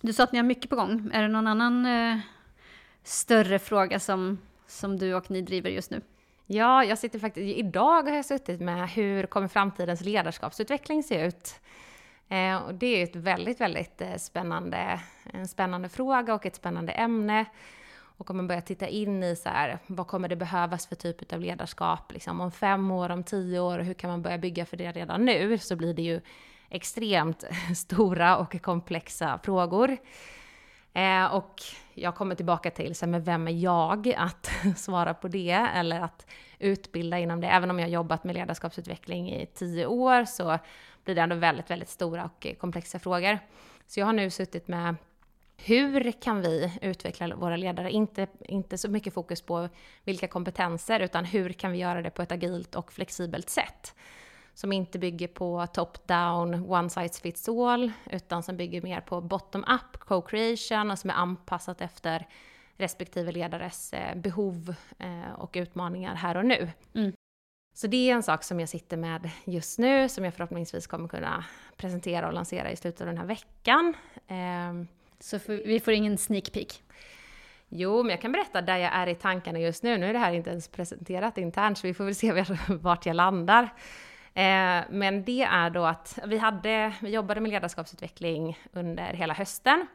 du 0.00 0.12
sa 0.12 0.24
att 0.24 0.32
ni 0.32 0.38
har 0.38 0.44
mycket 0.44 0.70
på 0.70 0.76
gång. 0.76 1.10
Är 1.12 1.22
det 1.22 1.28
någon 1.28 1.46
annan 1.46 1.86
eh, 1.86 2.18
större 3.02 3.58
fråga 3.58 4.00
som, 4.00 4.38
som 4.66 4.98
du 4.98 5.14
och 5.14 5.30
ni 5.30 5.42
driver 5.42 5.70
just 5.70 5.90
nu? 5.90 6.00
Ja, 6.46 6.84
jag 6.84 6.98
sitter 6.98 7.18
faktiskt, 7.18 7.58
idag 7.58 8.02
har 8.02 8.16
jag 8.16 8.24
suttit 8.24 8.60
med 8.60 8.88
hur 8.90 9.26
kommer 9.26 9.48
framtidens 9.48 10.00
ledarskapsutveckling 10.00 11.02
se 11.02 11.26
ut? 11.26 11.60
Eh, 12.30 12.56
och 12.56 12.74
det 12.74 12.86
är 12.86 13.04
ett 13.04 13.16
väldigt, 13.16 13.60
väldigt 13.60 14.00
eh, 14.00 14.16
spännande, 14.16 15.00
en 15.32 15.48
spännande 15.48 15.88
fråga 15.88 16.34
och 16.34 16.46
ett 16.46 16.56
spännande 16.56 16.92
ämne. 16.92 17.44
Och 17.92 18.30
om 18.30 18.36
man 18.36 18.46
börjar 18.46 18.60
titta 18.60 18.88
in 18.88 19.22
i 19.22 19.36
så 19.36 19.48
här, 19.48 19.78
vad 19.86 20.06
kommer 20.06 20.28
det 20.28 20.36
behövas 20.36 20.86
för 20.86 20.94
typ 20.94 21.32
av 21.32 21.40
ledarskap 21.40 22.12
liksom, 22.12 22.40
om 22.40 22.52
fem 22.52 22.90
år, 22.90 23.10
om 23.10 23.24
tio 23.24 23.60
år, 23.60 23.78
hur 23.78 23.94
kan 23.94 24.10
man 24.10 24.22
börja 24.22 24.38
bygga 24.38 24.66
för 24.66 24.76
det 24.76 24.92
redan 24.92 25.24
nu? 25.24 25.58
Så 25.58 25.76
blir 25.76 25.94
det 25.94 26.02
ju 26.02 26.20
extremt 26.68 27.44
stora 27.76 28.36
och 28.36 28.62
komplexa 28.62 29.40
frågor. 29.42 29.96
Eh, 30.92 31.34
och 31.34 31.62
jag 31.94 32.14
kommer 32.14 32.34
tillbaka 32.34 32.70
till, 32.70 32.94
så 32.94 33.06
men 33.06 33.22
vem 33.22 33.48
är 33.48 33.52
jag 33.52 34.14
att 34.16 34.50
svara 34.76 35.14
på 35.14 35.28
det 35.28 35.50
eller 35.50 36.00
att 36.00 36.26
utbilda 36.58 37.18
inom 37.18 37.40
det? 37.40 37.48
Även 37.48 37.70
om 37.70 37.78
jag 37.78 37.88
jobbat 37.88 38.24
med 38.24 38.34
ledarskapsutveckling 38.34 39.30
i 39.30 39.46
tio 39.46 39.86
år 39.86 40.24
så 40.24 40.58
blir 41.04 41.14
det 41.14 41.20
ändå 41.20 41.36
väldigt, 41.36 41.70
väldigt 41.70 41.88
stora 41.88 42.24
och 42.24 42.46
komplexa 42.58 42.98
frågor. 42.98 43.38
Så 43.86 44.00
jag 44.00 44.06
har 44.06 44.12
nu 44.12 44.30
suttit 44.30 44.68
med 44.68 44.96
hur 45.56 46.12
kan 46.12 46.40
vi 46.40 46.78
utveckla 46.82 47.36
våra 47.36 47.56
ledare? 47.56 47.90
Inte, 47.90 48.26
inte 48.40 48.78
så 48.78 48.90
mycket 48.90 49.14
fokus 49.14 49.42
på 49.42 49.68
vilka 50.04 50.28
kompetenser, 50.28 51.00
utan 51.00 51.24
hur 51.24 51.52
kan 51.52 51.72
vi 51.72 51.78
göra 51.78 52.02
det 52.02 52.10
på 52.10 52.22
ett 52.22 52.32
agilt 52.32 52.74
och 52.74 52.92
flexibelt 52.92 53.50
sätt? 53.50 53.94
Som 54.60 54.72
inte 54.72 54.98
bygger 54.98 55.28
på 55.28 55.66
top-down, 55.66 56.70
one 56.70 56.90
size 56.90 57.20
fits 57.20 57.48
all, 57.48 57.92
utan 58.10 58.42
som 58.42 58.56
bygger 58.56 58.82
mer 58.82 59.00
på 59.00 59.20
bottom-up, 59.20 59.96
co-creation 60.00 60.90
och 60.90 60.98
som 60.98 61.10
är 61.10 61.14
anpassat 61.14 61.80
efter 61.80 62.26
respektive 62.76 63.32
ledares 63.32 63.92
eh, 63.92 64.16
behov 64.16 64.74
eh, 64.98 65.32
och 65.38 65.50
utmaningar 65.54 66.14
här 66.14 66.36
och 66.36 66.46
nu. 66.46 66.70
Mm. 66.94 67.12
Så 67.74 67.86
det 67.86 68.10
är 68.10 68.14
en 68.14 68.22
sak 68.22 68.44
som 68.44 68.60
jag 68.60 68.68
sitter 68.68 68.96
med 68.96 69.30
just 69.44 69.78
nu, 69.78 70.08
som 70.08 70.24
jag 70.24 70.34
förhoppningsvis 70.34 70.86
kommer 70.86 71.08
kunna 71.08 71.44
presentera 71.76 72.26
och 72.26 72.32
lansera 72.32 72.70
i 72.70 72.76
slutet 72.76 73.00
av 73.00 73.06
den 73.06 73.18
här 73.18 73.26
veckan. 73.26 73.94
Ehm, 74.28 74.88
så 75.20 75.38
vi 75.46 75.80
får 75.80 75.92
ingen 75.92 76.18
sneak 76.18 76.52
peek? 76.52 76.82
Jo, 77.68 78.02
men 78.02 78.10
jag 78.10 78.20
kan 78.20 78.32
berätta 78.32 78.62
där 78.62 78.76
jag 78.76 78.92
är 78.94 79.06
i 79.06 79.14
tankarna 79.14 79.58
just 79.58 79.82
nu. 79.82 79.98
Nu 79.98 80.06
är 80.06 80.12
det 80.12 80.18
här 80.18 80.32
inte 80.32 80.50
ens 80.50 80.68
presenterat 80.68 81.38
internt, 81.38 81.78
så 81.78 81.86
vi 81.86 81.94
får 81.94 82.04
väl 82.04 82.14
se 82.14 82.44
vart 82.68 83.06
jag 83.06 83.16
landar. 83.16 83.70
Eh, 84.34 84.84
men 84.90 85.24
det 85.24 85.42
är 85.42 85.70
då 85.70 85.84
att 85.84 86.18
vi, 86.24 86.38
hade, 86.38 86.94
vi 87.00 87.10
jobbade 87.10 87.40
med 87.40 87.50
ledarskapsutveckling 87.50 88.58
under 88.72 89.12
hela 89.12 89.34
hösten. 89.34 89.86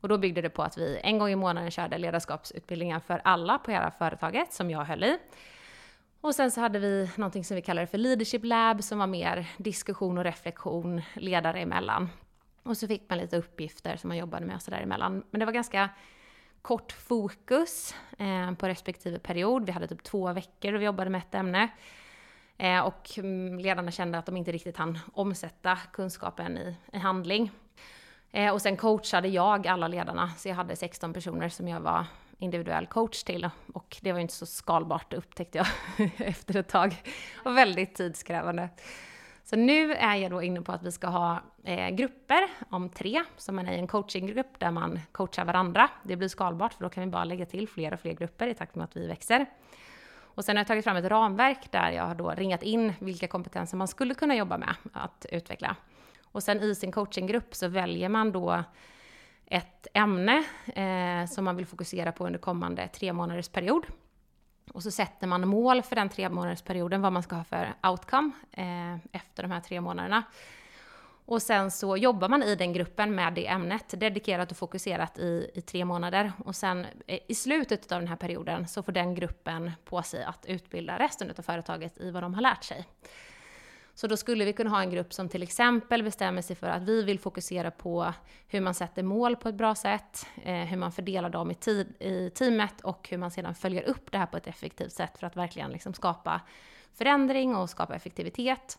Och 0.00 0.08
då 0.08 0.18
byggde 0.18 0.40
det 0.40 0.50
på 0.50 0.62
att 0.62 0.78
vi 0.78 1.00
en 1.02 1.18
gång 1.18 1.28
i 1.28 1.36
månaden 1.36 1.70
körde 1.70 1.98
ledarskapsutbildningar 1.98 3.00
för 3.00 3.20
alla 3.24 3.58
på 3.58 3.70
hela 3.70 3.90
företaget, 3.90 4.52
som 4.52 4.70
jag 4.70 4.84
höll 4.84 5.04
i. 5.04 5.18
Och 6.20 6.34
sen 6.34 6.50
så 6.50 6.60
hade 6.60 6.78
vi 6.78 7.10
någonting 7.16 7.44
som 7.44 7.54
vi 7.54 7.62
kallade 7.62 7.86
för 7.86 7.98
Leadership 7.98 8.44
Lab, 8.44 8.82
som 8.82 8.98
var 8.98 9.06
mer 9.06 9.50
diskussion 9.56 10.18
och 10.18 10.24
reflektion 10.24 11.02
ledare 11.14 11.60
emellan. 11.60 12.08
Och 12.62 12.76
så 12.76 12.86
fick 12.86 13.10
man 13.10 13.18
lite 13.18 13.36
uppgifter 13.36 13.96
som 13.96 14.08
man 14.08 14.16
jobbade 14.16 14.46
med 14.46 14.56
och 14.56 14.62
sådär 14.62 14.80
emellan. 14.80 15.22
Men 15.30 15.40
det 15.40 15.46
var 15.46 15.52
ganska 15.52 15.88
kort 16.62 16.92
fokus 16.92 17.94
eh, 18.18 18.52
på 18.52 18.68
respektive 18.68 19.18
period. 19.18 19.66
Vi 19.66 19.72
hade 19.72 19.86
typ 19.86 20.02
två 20.02 20.32
veckor 20.32 20.72
och 20.72 20.80
vi 20.80 20.84
jobbade 20.84 21.10
med 21.10 21.18
ett 21.18 21.34
ämne. 21.34 21.68
Eh, 22.58 22.80
och 22.80 23.18
mm, 23.18 23.58
ledarna 23.58 23.90
kände 23.90 24.18
att 24.18 24.26
de 24.26 24.36
inte 24.36 24.52
riktigt 24.52 24.76
hann 24.76 24.98
omsätta 25.12 25.78
kunskapen 25.92 26.58
i, 26.58 26.76
i 26.92 26.98
handling. 26.98 27.50
Eh, 28.32 28.52
och 28.52 28.62
sen 28.62 28.76
coachade 28.76 29.28
jag 29.28 29.66
alla 29.66 29.88
ledarna, 29.88 30.30
så 30.36 30.48
jag 30.48 30.54
hade 30.54 30.76
16 30.76 31.12
personer 31.12 31.48
som 31.48 31.68
jag 31.68 31.80
var 31.80 32.06
individuell 32.38 32.86
coach 32.86 33.22
till. 33.22 33.50
Och 33.74 33.96
det 34.00 34.12
var 34.12 34.18
ju 34.18 34.22
inte 34.22 34.34
så 34.34 34.46
skalbart 34.46 35.12
upptäckte 35.12 35.58
jag 35.58 35.66
efter 36.16 36.56
ett 36.56 36.68
tag. 36.68 37.02
Och 37.44 37.56
väldigt 37.56 37.94
tidskrävande. 37.94 38.68
Så 39.44 39.56
nu 39.56 39.94
är 39.94 40.14
jag 40.14 40.30
då 40.30 40.42
inne 40.42 40.62
på 40.62 40.72
att 40.72 40.82
vi 40.82 40.92
ska 40.92 41.06
ha 41.06 41.40
eh, 41.64 41.88
grupper 41.88 42.48
om 42.70 42.88
tre, 42.88 43.24
som 43.36 43.56
man 43.56 43.68
är 43.68 43.72
i 43.72 43.78
en 43.78 43.86
coachinggrupp 43.86 44.58
där 44.58 44.70
man 44.70 45.00
coachar 45.12 45.44
varandra. 45.44 45.88
Det 46.02 46.16
blir 46.16 46.28
skalbart 46.28 46.74
för 46.74 46.84
då 46.84 46.90
kan 46.90 47.04
vi 47.04 47.10
bara 47.10 47.24
lägga 47.24 47.46
till 47.46 47.68
fler 47.68 47.92
och 47.92 48.00
fler 48.00 48.12
grupper 48.12 48.46
i 48.46 48.54
takt 48.54 48.74
med 48.74 48.84
att 48.84 48.96
vi 48.96 49.06
växer. 49.06 49.46
Och 50.36 50.44
sen 50.44 50.56
har 50.56 50.60
jag 50.60 50.66
tagit 50.66 50.84
fram 50.84 50.96
ett 50.96 51.04
ramverk 51.04 51.72
där 51.72 51.90
jag 51.90 52.04
har 52.04 52.14
då 52.14 52.30
ringat 52.30 52.62
in 52.62 52.92
vilka 52.98 53.28
kompetenser 53.28 53.76
man 53.76 53.88
skulle 53.88 54.14
kunna 54.14 54.36
jobba 54.36 54.58
med 54.58 54.74
att 54.92 55.26
utveckla. 55.32 55.76
Och 56.32 56.42
sen 56.42 56.60
i 56.62 56.74
sin 56.74 56.92
coachinggrupp 56.92 57.54
så 57.54 57.68
väljer 57.68 58.08
man 58.08 58.32
då 58.32 58.64
ett 59.46 59.86
ämne 59.94 60.44
eh, 60.66 61.28
som 61.28 61.44
man 61.44 61.56
vill 61.56 61.66
fokusera 61.66 62.12
på 62.12 62.26
under 62.26 62.38
kommande 62.38 62.88
tre 62.88 63.12
månaders 63.12 63.48
period. 63.48 63.86
Och 64.72 64.82
så 64.82 64.90
sätter 64.90 65.26
man 65.26 65.48
mål 65.48 65.82
för 65.82 65.96
den 65.96 66.08
tre 66.08 66.28
månaders 66.28 66.62
perioden, 66.62 67.02
vad 67.02 67.12
man 67.12 67.22
ska 67.22 67.36
ha 67.36 67.44
för 67.44 67.74
outcome 67.82 68.30
eh, 68.52 68.94
efter 69.12 69.42
de 69.42 69.50
här 69.50 69.60
tre 69.60 69.80
månaderna. 69.80 70.22
Och 71.26 71.42
sen 71.42 71.70
så 71.70 71.96
jobbar 71.96 72.28
man 72.28 72.42
i 72.42 72.54
den 72.54 72.72
gruppen 72.72 73.14
med 73.14 73.34
det 73.34 73.46
ämnet, 73.46 74.00
dedikerat 74.00 74.50
och 74.50 74.56
fokuserat 74.56 75.18
i, 75.18 75.50
i 75.54 75.60
tre 75.60 75.84
månader. 75.84 76.32
Och 76.44 76.56
sen 76.56 76.86
eh, 77.06 77.18
i 77.28 77.34
slutet 77.34 77.92
av 77.92 78.00
den 78.00 78.08
här 78.08 78.16
perioden 78.16 78.68
så 78.68 78.82
får 78.82 78.92
den 78.92 79.14
gruppen 79.14 79.70
på 79.84 80.02
sig 80.02 80.24
att 80.24 80.46
utbilda 80.48 80.98
resten 80.98 81.32
av 81.38 81.42
företaget 81.42 82.00
i 82.00 82.10
vad 82.10 82.22
de 82.22 82.34
har 82.34 82.42
lärt 82.42 82.64
sig. 82.64 82.86
Så 83.94 84.06
då 84.06 84.16
skulle 84.16 84.44
vi 84.44 84.52
kunna 84.52 84.70
ha 84.70 84.82
en 84.82 84.90
grupp 84.90 85.12
som 85.12 85.28
till 85.28 85.42
exempel 85.42 86.02
bestämmer 86.02 86.42
sig 86.42 86.56
för 86.56 86.66
att 86.66 86.82
vi 86.82 87.02
vill 87.02 87.18
fokusera 87.18 87.70
på 87.70 88.12
hur 88.48 88.60
man 88.60 88.74
sätter 88.74 89.02
mål 89.02 89.36
på 89.36 89.48
ett 89.48 89.54
bra 89.54 89.74
sätt, 89.74 90.26
eh, 90.44 90.54
hur 90.54 90.76
man 90.76 90.92
fördelar 90.92 91.30
dem 91.30 91.50
i, 91.50 91.54
tid, 91.54 91.94
i 92.02 92.30
teamet 92.30 92.80
och 92.80 93.08
hur 93.10 93.18
man 93.18 93.30
sedan 93.30 93.54
följer 93.54 93.82
upp 93.82 94.12
det 94.12 94.18
här 94.18 94.26
på 94.26 94.36
ett 94.36 94.46
effektivt 94.46 94.92
sätt 94.92 95.18
för 95.18 95.26
att 95.26 95.36
verkligen 95.36 95.70
liksom 95.70 95.94
skapa 95.94 96.40
förändring 96.94 97.56
och 97.56 97.70
skapa 97.70 97.94
effektivitet. 97.94 98.78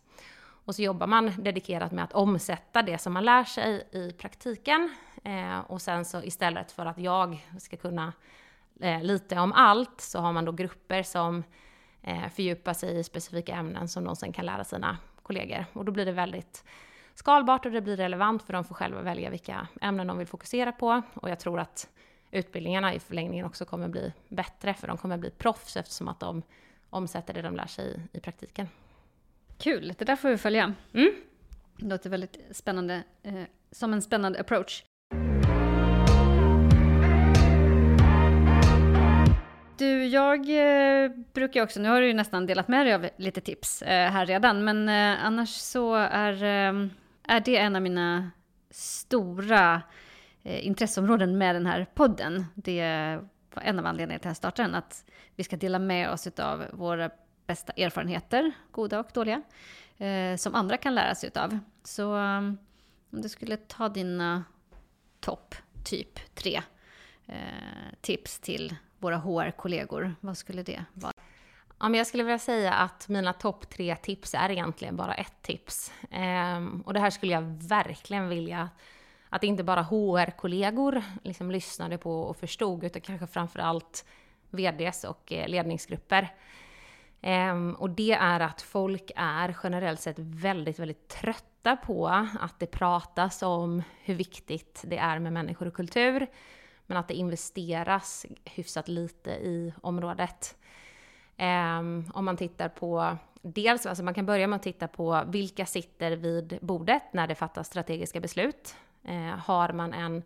Och 0.68 0.76
så 0.76 0.82
jobbar 0.82 1.08
man 1.08 1.32
dedikerat 1.38 1.92
med 1.92 2.04
att 2.04 2.14
omsätta 2.14 2.82
det 2.82 2.98
som 2.98 3.14
man 3.14 3.26
lär 3.26 3.44
sig 3.44 3.88
i 3.92 4.12
praktiken. 4.12 4.96
Eh, 5.24 5.60
och 5.60 5.82
sen 5.82 6.06
så 6.06 6.24
istället 6.24 6.72
för 6.72 6.86
att 6.86 6.98
jag 6.98 7.48
ska 7.60 7.78
kunna 7.78 8.14
eh, 8.80 9.04
lite 9.04 9.40
om 9.40 9.54
allt 9.54 10.02
så 10.02 10.20
har 10.20 10.34
man 10.34 10.46
då 10.46 10.52
grupper 10.52 11.04
som 11.04 11.44
eh, 12.02 12.30
fördjupar 12.30 12.74
sig 12.74 13.00
i 13.00 13.04
specifika 13.04 13.56
ämnen 13.56 13.88
som 13.88 14.04
de 14.04 14.16
sen 14.16 14.34
kan 14.34 14.46
lära 14.46 14.64
sina 14.64 14.98
kollegor. 15.24 15.66
Och 15.74 15.86
då 15.86 15.92
blir 15.92 16.06
det 16.06 16.12
väldigt 16.12 16.64
skalbart 17.16 17.66
och 17.66 17.72
det 17.72 17.82
blir 17.82 17.98
relevant 17.98 18.44
för 18.44 18.54
de 18.54 18.64
får 18.64 18.76
själva 18.76 19.02
välja 19.02 19.30
vilka 19.30 19.68
ämnen 19.82 20.08
de 20.08 20.18
vill 20.18 20.28
fokusera 20.28 20.72
på. 20.72 21.02
Och 21.14 21.30
jag 21.30 21.40
tror 21.40 21.60
att 21.60 21.90
utbildningarna 22.32 22.94
i 22.94 23.00
förlängningen 23.00 23.46
också 23.46 23.66
kommer 23.66 23.88
bli 23.88 24.14
bättre 24.28 24.74
för 24.74 24.88
de 24.88 24.98
kommer 24.98 25.18
bli 25.18 25.30
proffs 25.30 25.78
eftersom 25.78 26.08
att 26.08 26.20
de 26.20 26.42
omsätter 26.90 27.34
det 27.34 27.42
de 27.42 27.56
lär 27.56 27.68
sig 27.68 27.86
i, 28.14 28.18
i 28.18 28.20
praktiken. 28.20 28.68
Kul, 29.58 29.94
det 29.98 30.06
där 30.06 30.16
får 30.16 30.30
vi 30.30 30.38
följa. 30.38 30.74
Mm. 30.94 31.12
Det 31.78 31.86
låter 31.86 32.10
väldigt 32.10 32.38
spännande, 32.52 33.04
eh, 33.24 33.34
som 33.72 33.94
en 33.94 34.02
spännande 34.02 34.40
approach. 34.40 34.84
Du, 39.78 40.06
jag 40.06 40.40
eh, 40.50 41.12
brukar 41.34 41.64
också, 41.64 41.80
nu 41.80 41.90
har 41.90 42.02
du 42.02 42.08
ju 42.08 42.14
nästan 42.14 42.46
delat 42.46 42.68
med 42.68 42.86
dig 42.86 42.94
av 42.94 43.10
lite 43.18 43.42
tips 43.42 43.82
eh, 43.82 44.12
här 44.12 44.26
redan, 44.26 44.64
men 44.64 44.90
eh, 44.90 45.26
annars 45.26 45.50
så 45.50 45.96
är, 45.96 46.34
eh, 46.44 46.88
är 47.24 47.40
det 47.40 47.58
en 47.58 47.76
av 47.76 47.82
mina 47.82 48.32
stora 48.70 49.82
eh, 50.44 50.68
intresseområden 50.68 51.38
med 51.38 51.56
den 51.56 51.66
här 51.66 51.86
podden. 51.94 52.46
Det 52.56 53.20
var 53.54 53.64
en 53.64 53.80
av 53.80 53.86
anledningarna 53.86 54.20
till 54.20 54.28
att 54.28 54.32
jag 54.32 54.38
startade 54.38 54.68
den, 54.68 54.76
att 54.76 55.06
vi 55.36 55.44
ska 55.44 55.58
dela 55.58 55.80
med 55.80 56.10
oss 56.10 56.28
av 56.28 56.66
våra 56.74 57.10
bästa 57.48 57.74
erfarenheter, 57.74 58.52
goda 58.72 59.00
och 59.00 59.08
dåliga, 59.14 59.42
eh, 59.98 60.38
som 60.38 60.56
andra 60.56 60.78
kan 60.78 60.96
lära 60.96 61.16
sig 61.16 61.32
av. 61.36 61.60
Så 61.84 62.18
eh, 62.18 62.38
om 63.12 63.22
du 63.22 63.30
skulle 63.30 63.58
ta 63.58 63.90
dina 63.90 64.44
topp, 65.20 65.56
typ 65.84 66.36
tre 66.36 66.62
eh, 67.26 67.36
tips 68.02 68.40
till 68.40 68.76
våra 69.00 69.18
HR-kollegor? 69.18 70.16
Vad 70.20 70.38
skulle 70.38 70.64
det 70.64 70.84
vara? 70.94 71.14
Ja, 71.80 71.90
men 71.90 71.98
jag 71.98 72.08
skulle 72.08 72.24
vilja 72.24 72.40
säga 72.40 72.74
att 72.74 73.08
mina 73.10 73.34
topp 73.34 73.70
tre 73.70 73.96
tips 73.96 74.34
är 74.34 74.50
egentligen 74.50 74.96
bara 74.96 75.14
ett 75.14 75.42
tips. 75.42 75.94
Ehm, 76.12 76.82
och 76.82 76.94
det 76.94 77.00
här 77.00 77.10
skulle 77.10 77.34
jag 77.34 77.42
verkligen 77.64 78.30
vilja 78.30 78.70
att 79.30 79.44
inte 79.44 79.64
bara 79.64 79.82
HR-kollegor 79.82 81.04
liksom 81.24 81.52
lyssnade 81.52 81.98
på 81.98 82.22
och 82.22 82.38
förstod, 82.38 82.84
utan 82.84 83.02
kanske 83.02 83.28
framför 83.28 83.60
allt 83.60 84.06
VDs 84.50 85.04
och 85.04 85.32
eh, 85.32 85.48
ledningsgrupper. 85.48 86.34
Ehm, 87.22 87.76
och 87.76 87.90
det 87.90 88.12
är 88.12 88.40
att 88.40 88.62
folk 88.62 89.12
är 89.16 89.56
generellt 89.64 90.00
sett 90.00 90.20
väldigt, 90.20 90.80
väldigt 90.80 91.08
trötta 91.08 91.76
på 91.76 92.08
att 92.40 92.60
det 92.60 92.68
pratas 92.68 93.44
om 93.44 93.84
hur 94.04 94.16
viktigt 94.16 94.84
det 94.88 94.98
är 94.98 95.20
med 95.20 95.34
människor 95.34 95.68
och 95.68 95.74
kultur 95.74 96.28
men 96.88 96.98
att 96.98 97.08
det 97.08 97.14
investeras 97.14 98.26
hyfsat 98.46 98.88
lite 98.88 99.32
i 99.32 99.74
området. 99.82 100.58
Um, 101.38 102.12
om 102.14 102.26
man 102.26 102.38
tittar 102.38 102.70
på, 102.70 103.18
dels, 103.42 103.86
alltså 103.86 104.04
man 104.04 104.14
kan 104.14 104.26
börja 104.26 104.48
med 104.48 104.58
att 104.58 104.64
titta 104.64 104.88
på 104.88 105.24
vilka 105.28 105.66
sitter 105.66 106.12
vid 106.12 106.58
bordet 106.62 107.04
när 107.14 107.28
det 107.28 107.36
fattas 107.36 107.68
strategiska 107.68 108.20
beslut. 108.20 108.76
Uh, 109.10 109.28
har 109.28 109.74
man 109.74 109.94
en 109.94 110.24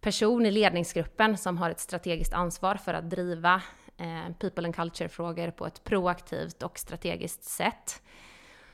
person 0.00 0.46
i 0.46 0.50
ledningsgruppen 0.50 1.38
som 1.38 1.58
har 1.58 1.70
ett 1.70 1.80
strategiskt 1.80 2.32
ansvar 2.32 2.74
för 2.74 2.94
att 2.94 3.10
driva 3.10 3.62
Eh, 3.96 4.32
people 4.38 4.64
and 4.64 4.74
culture-frågor 4.74 5.50
på 5.50 5.66
ett 5.66 5.84
proaktivt 5.84 6.62
och 6.62 6.78
strategiskt 6.78 7.44
sätt. 7.44 8.02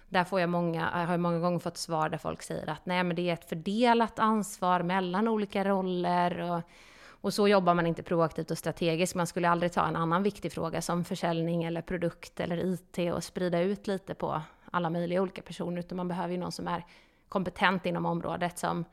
Där 0.09 0.25
får 0.25 0.41
jag 0.41 0.49
många, 0.49 0.91
jag 0.95 1.07
har 1.07 1.19
många 1.19 1.39
gånger 1.39 1.59
fått 1.59 1.77
svar 1.77 2.09
där 2.09 2.19
folk 2.19 2.43
säger 2.43 2.71
att 2.71 2.87
nej 2.87 3.05
men 3.05 3.17
det 3.17 3.29
är 3.29 3.33
ett 3.33 3.49
fördelat 3.49 4.19
ansvar 4.19 4.83
mellan 4.83 5.29
olika 5.29 5.65
roller 5.65 6.41
och, 6.41 6.63
och 7.09 7.35
så 7.35 7.49
jobbar 7.49 7.75
man 7.75 7.87
inte 7.87 8.03
proaktivt 8.03 8.51
och 8.51 8.59
strategiskt. 8.59 9.15
Man 9.15 9.27
skulle 9.27 9.49
aldrig 9.49 9.73
ta 9.73 9.87
en 9.87 9.97
annan 9.97 10.23
viktig 10.23 10.53
fråga 10.53 10.83
som 10.83 11.05
försäljning 11.05 11.65
eller 11.65 11.83
produkt 11.83 12.41
eller 12.41 12.57
IT 12.57 13.13
och 13.15 13.25
sprida 13.25 13.61
ut 13.61 13.87
lite 13.87 14.15
på 14.15 14.43
alla 14.71 14.91
möjliga 14.91 15.23
olika 15.23 15.43
personer, 15.43 15.79
utan 15.79 15.97
man 15.97 16.09
behöver 16.09 16.33
ju 16.33 16.39
någon 16.41 16.53
som 16.53 16.69
är 16.69 16.85
kompetent 17.29 17.87
inom 17.87 18.07
området 18.07 18.59
som 18.59 18.85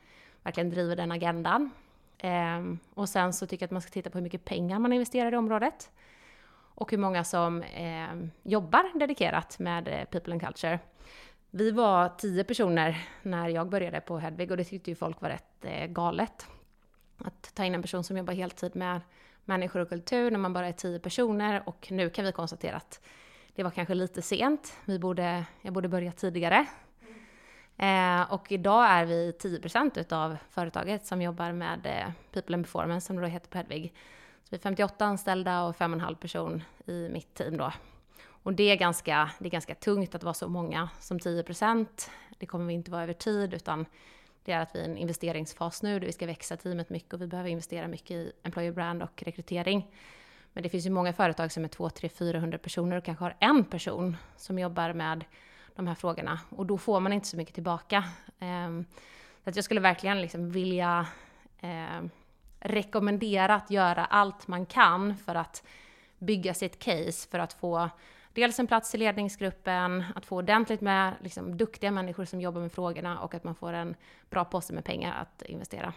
verkligen 0.43 0.69
driver 0.69 0.95
den 0.95 1.11
agendan. 1.11 1.71
Ehm, 2.17 2.79
och 2.93 3.09
sen 3.09 3.33
så 3.33 3.47
tycker 3.47 3.63
jag 3.63 3.67
att 3.67 3.71
man 3.71 3.81
ska 3.81 3.91
titta 3.91 4.09
på 4.09 4.17
hur 4.17 4.23
mycket 4.23 4.45
pengar 4.45 4.79
man 4.79 4.93
investerar 4.93 5.33
i 5.33 5.37
området. 5.37 5.91
Och 6.75 6.91
hur 6.91 6.97
många 6.97 7.23
som 7.23 7.63
eh, 7.63 8.27
jobbar 8.43 8.99
dedikerat 8.99 9.59
med 9.59 9.87
eh, 9.87 10.05
People 10.05 10.33
and 10.33 10.41
Culture. 10.41 10.79
Vi 11.49 11.71
var 11.71 12.09
tio 12.09 12.43
personer 12.43 13.07
när 13.21 13.49
jag 13.49 13.69
började 13.69 14.01
på 14.01 14.17
Hedvig 14.17 14.51
och 14.51 14.57
det 14.57 14.63
tyckte 14.63 14.91
ju 14.91 14.95
folk 14.95 15.21
var 15.21 15.29
rätt 15.29 15.65
eh, 15.65 15.87
galet. 15.87 16.47
Att 17.17 17.55
ta 17.55 17.65
in 17.65 17.75
en 17.75 17.81
person 17.81 18.03
som 18.03 18.17
jobbar 18.17 18.33
heltid 18.33 18.75
med 18.75 19.01
människor 19.45 19.79
och 19.79 19.89
kultur 19.89 20.31
när 20.31 20.39
man 20.39 20.53
bara 20.53 20.67
är 20.67 20.71
tio 20.71 20.99
personer 20.99 21.63
och 21.65 21.87
nu 21.91 22.09
kan 22.09 22.25
vi 22.25 22.31
konstatera 22.31 22.75
att 22.75 23.01
det 23.55 23.63
var 23.63 23.71
kanske 23.71 23.93
lite 23.93 24.21
sent. 24.21 24.77
Vi 24.85 24.99
borde, 24.99 25.45
jag 25.61 25.73
borde 25.73 25.87
börja 25.87 26.11
tidigare. 26.11 26.65
Eh, 27.77 28.33
och 28.33 28.51
idag 28.51 28.85
är 28.89 29.05
vi 29.05 29.31
10% 29.31 29.99
utav 29.99 30.37
företaget 30.49 31.05
som 31.05 31.21
jobbar 31.21 31.51
med 31.51 31.85
eh, 31.85 32.11
People 32.31 32.55
and 32.55 32.65
Performance 32.65 33.07
som 33.07 33.15
det 33.15 33.21
då 33.21 33.27
heter 33.27 33.49
på 33.49 33.57
Hedvig. 33.57 33.93
Vi 34.55 34.57
är 34.57 34.61
58 34.61 35.05
anställda 35.05 35.63
och 35.63 35.75
5,5 35.75 36.15
person 36.15 36.63
i 36.85 37.09
mitt 37.09 37.33
team 37.33 37.57
då. 37.57 37.71
Och 38.27 38.53
det 38.53 38.63
är, 38.63 38.75
ganska, 38.75 39.31
det 39.39 39.47
är 39.47 39.49
ganska 39.49 39.75
tungt 39.75 40.15
att 40.15 40.23
vara 40.23 40.33
så 40.33 40.47
många 40.47 40.89
som 40.99 41.19
10%. 41.19 41.87
Det 42.37 42.45
kommer 42.45 42.65
vi 42.65 42.73
inte 42.73 42.91
vara 42.91 43.03
över 43.03 43.13
tid 43.13 43.53
utan 43.53 43.85
det 44.43 44.51
är 44.51 44.59
att 44.59 44.75
vi 44.75 44.79
är 44.79 44.83
i 44.83 44.85
en 44.85 44.97
investeringsfas 44.97 45.83
nu 45.83 45.99
där 45.99 46.07
vi 46.07 46.13
ska 46.13 46.25
växa 46.25 46.57
teamet 46.57 46.89
mycket 46.89 47.13
och 47.13 47.21
vi 47.21 47.27
behöver 47.27 47.49
investera 47.49 47.87
mycket 47.87 48.11
i 48.11 48.31
employer 48.43 48.71
brand 48.71 49.03
och 49.03 49.23
rekrytering. 49.23 49.91
Men 50.53 50.63
det 50.63 50.69
finns 50.69 50.85
ju 50.85 50.89
många 50.89 51.13
företag 51.13 51.51
som 51.51 51.63
är 51.63 51.67
2, 51.67 51.89
3, 51.89 52.09
400 52.09 52.57
personer 52.57 52.97
och 52.97 53.03
kanske 53.03 53.23
har 53.23 53.35
en 53.39 53.63
person 53.63 54.17
som 54.37 54.59
jobbar 54.59 54.93
med 54.93 55.25
de 55.75 55.87
här 55.87 55.95
frågorna 55.95 56.39
och 56.49 56.65
då 56.65 56.77
får 56.77 56.99
man 56.99 57.13
inte 57.13 57.27
så 57.27 57.37
mycket 57.37 57.53
tillbaka. 57.53 58.03
Ehm, 58.39 58.85
så 59.43 59.49
att 59.49 59.55
jag 59.55 59.65
skulle 59.65 59.81
verkligen 59.81 60.21
liksom 60.21 60.51
vilja 60.51 61.07
ehm, 61.61 62.09
rekommendera 62.65 63.55
att 63.55 63.71
göra 63.71 64.05
allt 64.05 64.47
man 64.47 64.65
kan 64.65 65.17
för 65.17 65.35
att 65.35 65.63
bygga 66.19 66.53
sitt 66.53 66.79
case 66.79 67.29
för 67.29 67.39
att 67.39 67.53
få 67.53 67.89
dels 68.33 68.59
en 68.59 68.67
plats 68.67 68.95
i 68.95 68.97
ledningsgruppen, 68.97 70.03
att 70.15 70.25
få 70.25 70.37
ordentligt 70.37 70.81
med 70.81 71.13
liksom, 71.21 71.57
duktiga 71.57 71.91
människor 71.91 72.25
som 72.25 72.41
jobbar 72.41 72.61
med 72.61 72.71
frågorna 72.71 73.19
och 73.19 73.33
att 73.33 73.43
man 73.43 73.55
får 73.55 73.73
en 73.73 73.95
bra 74.29 74.45
påse 74.45 74.73
med 74.73 74.83
pengar 74.83 75.15
att 75.21 75.41
investera. 75.41 75.93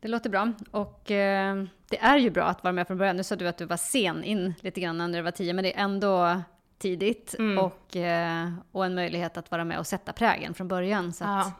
Det 0.00 0.08
låter 0.08 0.30
bra. 0.30 0.52
Och 0.70 1.10
eh, 1.10 1.64
det 1.88 1.98
är 1.98 2.16
ju 2.16 2.30
bra 2.30 2.44
att 2.44 2.64
vara 2.64 2.72
med 2.72 2.86
från 2.86 2.98
början. 2.98 3.16
Nu 3.16 3.24
sa 3.24 3.36
du 3.36 3.48
att 3.48 3.58
du 3.58 3.64
var 3.64 3.76
sen 3.76 4.24
in 4.24 4.54
lite 4.60 4.80
grann 4.80 4.98
när 4.98 5.08
du 5.08 5.22
var 5.22 5.30
tio, 5.30 5.52
men 5.52 5.64
det 5.64 5.76
är 5.76 5.84
ändå 5.84 6.42
tidigt 6.78 7.34
mm. 7.38 7.58
och, 7.58 7.96
eh, 7.96 8.52
och 8.72 8.86
en 8.86 8.94
möjlighet 8.94 9.36
att 9.36 9.50
vara 9.50 9.64
med 9.64 9.78
och 9.78 9.86
sätta 9.86 10.12
prägen 10.12 10.54
från 10.54 10.68
början. 10.68 11.12
Så 11.12 11.24
att, 11.24 11.46
ja. 11.46 11.52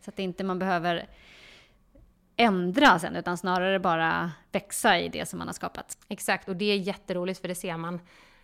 så 0.00 0.10
att 0.10 0.18
inte 0.18 0.44
man 0.44 0.58
behöver 0.58 1.06
ändra 2.36 2.98
sen, 2.98 3.16
utan 3.16 3.38
snarare 3.38 3.78
bara 3.78 4.32
växa 4.52 4.98
i 4.98 5.08
det 5.08 5.26
som 5.26 5.38
man 5.38 5.48
har 5.48 5.52
skapat. 5.52 5.98
Exakt, 6.08 6.48
och 6.48 6.56
det 6.56 6.64
är 6.64 6.76
jätteroligt 6.76 7.40
för 7.40 7.48
det 7.48 7.54
ser 7.54 7.76
man. 7.76 7.94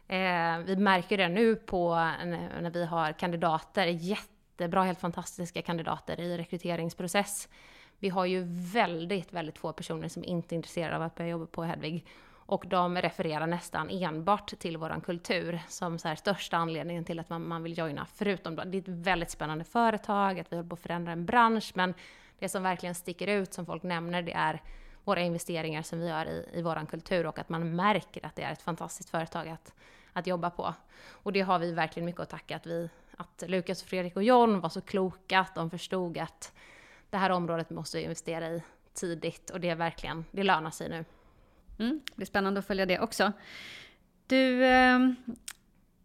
Eh, 0.08 0.58
vi 0.58 0.76
märker 0.76 1.18
det 1.18 1.28
nu 1.28 1.56
på 1.56 1.94
när 1.94 2.70
vi 2.70 2.84
har 2.84 3.12
kandidater, 3.12 3.86
jättebra, 3.86 4.82
helt 4.82 5.00
fantastiska 5.00 5.62
kandidater 5.62 6.20
i 6.20 6.38
rekryteringsprocess. 6.38 7.48
Vi 7.98 8.08
har 8.08 8.24
ju 8.24 8.44
väldigt, 8.72 9.32
väldigt 9.32 9.58
få 9.58 9.72
personer 9.72 10.08
som 10.08 10.24
inte 10.24 10.54
är 10.54 10.56
intresserade 10.56 10.96
av 10.96 11.02
att 11.02 11.14
börja 11.14 11.30
jobba 11.30 11.46
på 11.46 11.62
Hedvig. 11.62 12.06
Och 12.50 12.64
de 12.68 12.96
refererar 12.96 13.46
nästan 13.46 13.90
enbart 13.90 14.58
till 14.58 14.76
våran 14.76 15.00
kultur 15.00 15.60
som 15.68 15.98
så 15.98 16.08
här 16.08 16.14
största 16.14 16.56
anledningen 16.56 17.04
till 17.04 17.18
att 17.18 17.30
man, 17.30 17.48
man 17.48 17.62
vill 17.62 17.78
joina. 17.78 18.06
Förutom 18.14 18.56
då, 18.56 18.64
det 18.64 18.78
är 18.78 18.82
ett 18.82 18.88
väldigt 18.88 19.30
spännande 19.30 19.64
företag, 19.64 20.40
att 20.40 20.52
vi 20.52 20.56
håller 20.56 20.68
på 20.68 20.74
att 20.74 20.80
förändra 20.80 21.12
en 21.12 21.26
bransch, 21.26 21.72
men 21.74 21.94
det 22.40 22.48
som 22.48 22.62
verkligen 22.62 22.94
sticker 22.94 23.26
ut 23.26 23.54
som 23.54 23.66
folk 23.66 23.82
nämner 23.82 24.22
det 24.22 24.32
är 24.32 24.62
våra 25.04 25.20
investeringar 25.20 25.82
som 25.82 26.00
vi 26.00 26.08
gör 26.08 26.26
i, 26.26 26.48
i 26.52 26.62
våran 26.62 26.86
kultur 26.86 27.26
och 27.26 27.38
att 27.38 27.48
man 27.48 27.76
märker 27.76 28.26
att 28.26 28.36
det 28.36 28.42
är 28.42 28.52
ett 28.52 28.62
fantastiskt 28.62 29.10
företag 29.10 29.48
att, 29.48 29.74
att 30.12 30.26
jobba 30.26 30.50
på. 30.50 30.74
Och 31.08 31.32
det 31.32 31.40
har 31.40 31.58
vi 31.58 31.72
verkligen 31.72 32.06
mycket 32.06 32.20
att 32.20 32.28
tacka 32.28 32.56
att 32.56 32.66
vi, 32.66 32.88
att 33.16 33.44
Lukas, 33.46 33.82
Fredrik 33.82 34.16
och 34.16 34.24
John 34.24 34.60
var 34.60 34.68
så 34.68 34.80
kloka 34.80 35.40
att 35.40 35.54
de 35.54 35.70
förstod 35.70 36.18
att 36.18 36.52
det 37.10 37.16
här 37.16 37.30
området 37.30 37.70
måste 37.70 37.96
vi 37.96 38.02
investera 38.02 38.48
i 38.48 38.62
tidigt 38.94 39.50
och 39.50 39.60
det 39.60 39.68
är 39.68 39.74
verkligen, 39.74 40.24
det 40.30 40.42
lönar 40.42 40.70
sig 40.70 40.88
nu. 40.88 41.04
Mm, 41.78 42.00
det 42.06 42.16
blir 42.16 42.26
spännande 42.26 42.60
att 42.60 42.66
följa 42.66 42.86
det 42.86 43.00
också. 43.00 43.32
Du, 44.26 44.64
eh, 44.64 44.98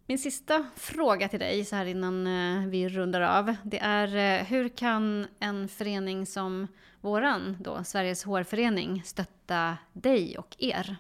min 0.08 0.20
sista 0.20 0.66
fråga 0.76 1.28
till 1.28 1.40
dig 1.40 1.66
så 1.66 1.76
här 1.76 1.86
innan 1.86 2.28
eh, 2.28 2.68
vi 2.68 2.90
rundar 2.90 3.22
av. 3.22 3.56
Det 3.64 3.80
är 3.80 4.40
eh, 4.40 4.46
hur 4.46 4.70
kan 4.70 5.28
en 5.40 5.68
förening 5.68 6.26
som 6.26 6.68
våran 7.02 7.58
då, 7.60 7.84
Sveriges 7.84 8.24
HR-förening, 8.24 9.04
stötta 9.06 9.78
dig 9.94 10.38
och 10.38 10.56
er? 10.60 10.96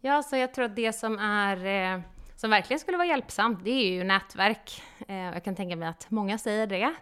Ja, 0.00 0.22
så 0.22 0.36
jag 0.36 0.54
tror 0.54 0.64
att 0.64 0.76
det 0.76 0.92
som 0.92 1.18
är 1.18 1.66
eh, 1.66 2.00
som 2.36 2.50
verkligen 2.50 2.80
skulle 2.80 2.98
vara 2.98 3.08
hjälpsamt, 3.08 3.64
det 3.64 3.70
är 3.70 3.90
ju 3.90 4.04
nätverk. 4.04 4.82
Jag 5.06 5.44
kan 5.44 5.56
tänka 5.56 5.76
mig 5.76 5.88
att 5.88 6.10
många 6.10 6.38
säger 6.38 6.66
det. 6.66 6.94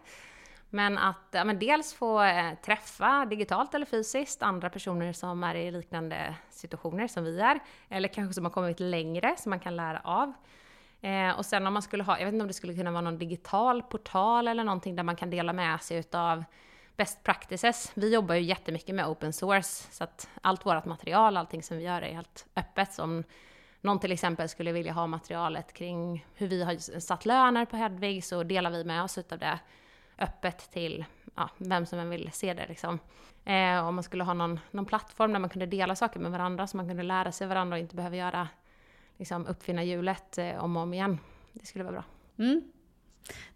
Men 0.71 0.99
att 0.99 1.29
ja, 1.31 1.45
men 1.45 1.59
dels 1.59 1.95
få 1.95 2.23
träffa 2.65 3.27
digitalt 3.27 3.75
eller 3.75 3.87
fysiskt 3.87 4.43
andra 4.43 4.71
personer 4.71 5.13
som 5.13 5.45
är 5.45 5.55
i 5.55 5.71
liknande 5.71 6.35
situationer 6.51 7.09
som 7.09 7.25
vi 7.25 7.41
är. 7.41 7.61
Eller 7.89 8.09
kanske 8.09 8.35
som 8.35 8.45
har 8.45 8.53
kommit 8.53 8.81
längre, 8.81 9.35
som 9.39 9.51
man 9.51 9.61
kan 9.61 9.77
lära 9.77 10.01
av. 10.05 10.33
Eh, 11.01 11.31
och 11.31 11.47
sen 11.47 11.67
om 11.67 11.73
man 11.73 11.83
skulle 11.83 12.03
ha, 12.03 12.19
jag 12.19 12.25
vet 12.25 12.33
inte 12.33 12.43
om 12.43 12.49
det 12.49 12.55
skulle 12.55 12.75
kunna 12.75 12.91
vara 12.91 13.01
någon 13.01 13.19
digital 13.19 13.83
portal 13.83 14.49
eller 14.49 14.65
någonting 14.65 14.97
där 14.97 15.03
man 15.03 15.17
kan 15.17 15.31
dela 15.31 15.53
med 15.53 15.83
sig 15.83 15.99
utav 15.99 16.45
best 16.97 17.23
practices. 17.23 17.93
Vi 17.95 18.15
jobbar 18.15 18.35
ju 18.35 18.41
jättemycket 18.41 18.95
med 18.95 19.07
open 19.07 19.33
source, 19.33 19.93
så 19.93 20.05
att 20.05 20.29
allt 20.41 20.67
vårt 20.67 20.85
material, 20.85 21.37
allting 21.37 21.63
som 21.63 21.77
vi 21.77 21.85
gör 21.85 22.03
är 22.03 22.15
helt 22.15 22.47
öppet. 22.57 22.93
Så 22.93 23.03
om 23.03 23.25
någon 23.81 23.99
till 23.99 24.13
exempel 24.13 24.49
skulle 24.49 24.73
vilja 24.73 24.93
ha 24.93 25.07
materialet 25.07 25.73
kring 25.73 26.27
hur 26.35 26.49
vi 26.49 26.63
har 26.63 27.01
satt 27.01 27.27
löner 27.27 27.65
på 27.65 27.77
Hedvig 27.77 28.25
så 28.25 28.43
delar 28.43 28.71
vi 28.71 28.85
med 28.85 29.03
oss 29.03 29.19
utav 29.19 29.39
det 29.39 29.59
öppet 30.19 30.71
till 30.73 31.05
ja, 31.35 31.49
vem 31.57 31.87
som 31.87 31.99
än 31.99 32.11
vill 32.11 32.31
se 32.33 32.55
det. 32.55 32.67
Liksom. 32.67 32.99
Eh, 33.45 33.87
om 33.87 33.95
man 33.95 34.05
skulle 34.05 34.25
ha 34.25 34.35
någon, 34.35 34.61
någon 34.71 34.87
plattform 34.87 35.33
där 35.33 35.41
man 35.41 35.51
kunde 35.51 35.67
dela 35.67 35.97
saker 35.97 36.21
med 36.21 36.31
varandra 36.31 36.67
så 36.67 36.77
man 36.77 36.89
kunde 36.89 37.03
lära 37.03 37.33
sig 37.33 37.47
varandra 37.47 37.77
och 37.77 37.81
inte 37.81 37.97
behöva 37.97 38.17
göra, 38.17 38.49
liksom, 39.17 39.47
uppfinna 39.47 39.85
hjulet 39.85 40.39
eh, 40.39 40.65
om 40.65 40.77
och 40.77 40.83
om 40.83 40.95
igen. 40.95 41.19
Det 41.53 41.67
skulle 41.67 41.85
vara 41.85 41.93
bra. 41.93 42.05
Mm. 42.39 42.63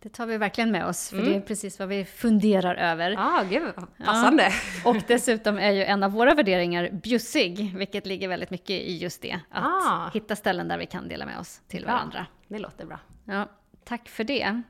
Det 0.00 0.08
tar 0.08 0.26
vi 0.26 0.38
verkligen 0.38 0.70
med 0.70 0.86
oss, 0.86 1.08
för 1.08 1.18
mm. 1.18 1.30
det 1.30 1.36
är 1.36 1.40
precis 1.40 1.78
vad 1.78 1.88
vi 1.88 2.04
funderar 2.04 2.74
över. 2.74 3.16
Ah, 3.18 3.42
gud 3.50 3.74
passande! 4.04 4.52
Ja. 4.84 4.90
Och 4.90 4.96
dessutom 5.06 5.58
är 5.58 5.70
ju 5.70 5.84
en 5.84 6.02
av 6.02 6.12
våra 6.12 6.34
värderingar 6.34 6.90
bjussig, 6.90 7.76
vilket 7.76 8.06
ligger 8.06 8.28
väldigt 8.28 8.50
mycket 8.50 8.70
i 8.70 8.96
just 8.96 9.22
det. 9.22 9.40
Att 9.50 9.64
ah. 9.64 10.10
hitta 10.14 10.36
ställen 10.36 10.68
där 10.68 10.78
vi 10.78 10.86
kan 10.86 11.08
dela 11.08 11.26
med 11.26 11.38
oss 11.38 11.60
till 11.68 11.86
varandra. 11.86 12.26
Ja, 12.30 12.46
det 12.48 12.58
låter 12.58 12.86
bra. 12.86 12.98
Ja, 13.24 13.48
tack 13.84 14.08
för 14.08 14.24
det. 14.24 14.62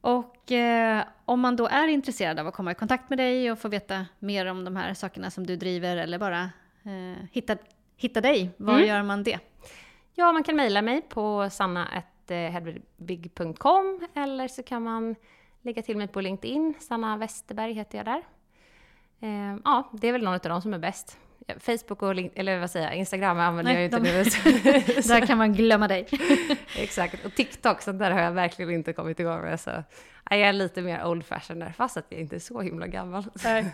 Och 0.00 0.52
eh, 0.52 1.04
om 1.24 1.40
man 1.40 1.56
då 1.56 1.66
är 1.66 1.88
intresserad 1.88 2.38
av 2.38 2.46
att 2.46 2.54
komma 2.54 2.70
i 2.70 2.74
kontakt 2.74 3.10
med 3.10 3.18
dig 3.18 3.52
och 3.52 3.58
få 3.58 3.68
veta 3.68 4.06
mer 4.18 4.46
om 4.46 4.64
de 4.64 4.76
här 4.76 4.94
sakerna 4.94 5.30
som 5.30 5.46
du 5.46 5.56
driver 5.56 5.96
eller 5.96 6.18
bara 6.18 6.42
eh, 6.82 7.24
hitta, 7.32 7.56
hitta 7.96 8.20
dig, 8.20 8.50
var 8.56 8.74
mm. 8.74 8.88
gör 8.88 9.02
man 9.02 9.22
det? 9.22 9.38
Ja, 10.14 10.32
man 10.32 10.42
kan 10.42 10.56
mejla 10.56 10.82
mig 10.82 11.02
på 11.08 11.50
sanna.hedvig.com 11.50 14.06
eller 14.14 14.48
så 14.48 14.62
kan 14.62 14.82
man 14.82 15.16
lägga 15.62 15.82
till 15.82 15.96
mig 15.96 16.08
på 16.08 16.20
LinkedIn. 16.20 16.74
Sanna 16.80 17.16
Westerberg 17.16 17.72
heter 17.72 17.98
jag 17.98 18.06
där. 18.06 18.22
Eh, 19.20 19.56
ja, 19.64 19.90
det 19.92 20.08
är 20.08 20.12
väl 20.12 20.24
någon 20.24 20.34
av 20.34 20.40
dem 20.40 20.62
som 20.62 20.74
är 20.74 20.78
bäst. 20.78 21.18
Facebook 21.58 22.02
och 22.02 22.14
eller 22.34 22.58
vad 22.58 22.70
säger 22.70 22.86
jag, 22.86 22.96
Instagram 22.96 23.38
använder 23.38 23.72
Nej, 23.72 23.74
jag 23.74 23.80
ju 23.80 23.84
inte 23.84 23.98
de, 23.98 24.22
nu. 24.70 25.00
där 25.08 25.26
kan 25.26 25.38
man 25.38 25.52
glömma 25.52 25.88
dig. 25.88 26.06
Exakt, 26.76 27.24
och 27.24 27.34
TikTok, 27.34 27.82
så 27.82 27.92
där 27.92 28.10
har 28.10 28.20
jag 28.20 28.32
verkligen 28.32 28.70
inte 28.70 28.92
kommit 28.92 29.20
igång 29.20 29.40
med. 29.40 29.60
Så 29.60 29.70
jag 30.30 30.40
är 30.40 30.52
lite 30.52 30.82
mer 30.82 31.06
old 31.06 31.24
fashion 31.24 31.58
där, 31.58 31.72
fast 31.72 31.96
att 31.96 32.06
jag 32.08 32.20
inte 32.20 32.36
är 32.36 32.40
så 32.40 32.60
himla 32.60 32.86
gammal. 32.86 33.24
Nej. 33.44 33.72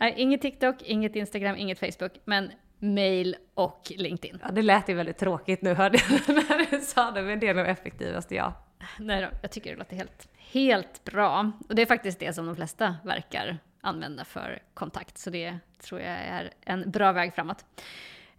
inget 0.16 0.42
TikTok, 0.42 0.82
inget 0.82 1.16
Instagram, 1.16 1.56
inget 1.56 1.78
Facebook, 1.78 2.12
men 2.24 2.52
mail 2.84 3.36
och 3.54 3.92
LinkedIn. 3.96 4.38
Ja, 4.42 4.50
det 4.50 4.62
lät 4.62 4.88
ju 4.88 4.94
väldigt 4.94 5.18
tråkigt 5.18 5.62
nu 5.62 5.74
hörde 5.74 5.98
jag 5.98 6.34
när 6.34 6.70
du 6.70 6.80
sa 6.80 7.10
det, 7.10 7.22
men 7.22 7.40
det 7.40 7.48
är 7.48 7.54
nog 7.54 7.66
effektivast 7.66 8.30
ja. 8.30 8.54
Nej 8.98 9.22
då, 9.22 9.28
jag 9.42 9.50
tycker 9.50 9.70
det 9.70 9.76
låter 9.76 9.96
helt, 9.96 10.28
helt 10.36 11.04
bra. 11.04 11.52
Och 11.68 11.74
det 11.74 11.82
är 11.82 11.86
faktiskt 11.86 12.18
det 12.18 12.32
som 12.32 12.46
de 12.46 12.56
flesta 12.56 12.96
verkar 13.04 13.58
använda 13.80 14.24
för 14.24 14.62
kontakt. 14.74 15.18
Så 15.18 15.30
det 15.30 15.58
tror 15.80 16.00
jag 16.00 16.10
är 16.10 16.50
en 16.60 16.90
bra 16.90 17.12
väg 17.12 17.34
framåt. 17.34 17.64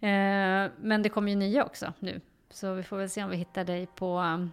Eh, 0.00 0.70
men 0.76 1.02
det 1.02 1.08
kommer 1.08 1.30
ju 1.30 1.36
nya 1.36 1.64
också 1.64 1.92
nu. 1.98 2.20
Så 2.50 2.74
vi 2.74 2.82
får 2.82 2.96
väl 2.96 3.10
se 3.10 3.24
om 3.24 3.30
vi 3.30 3.36
hittar 3.36 3.64
dig 3.64 3.86
på, 3.86 4.48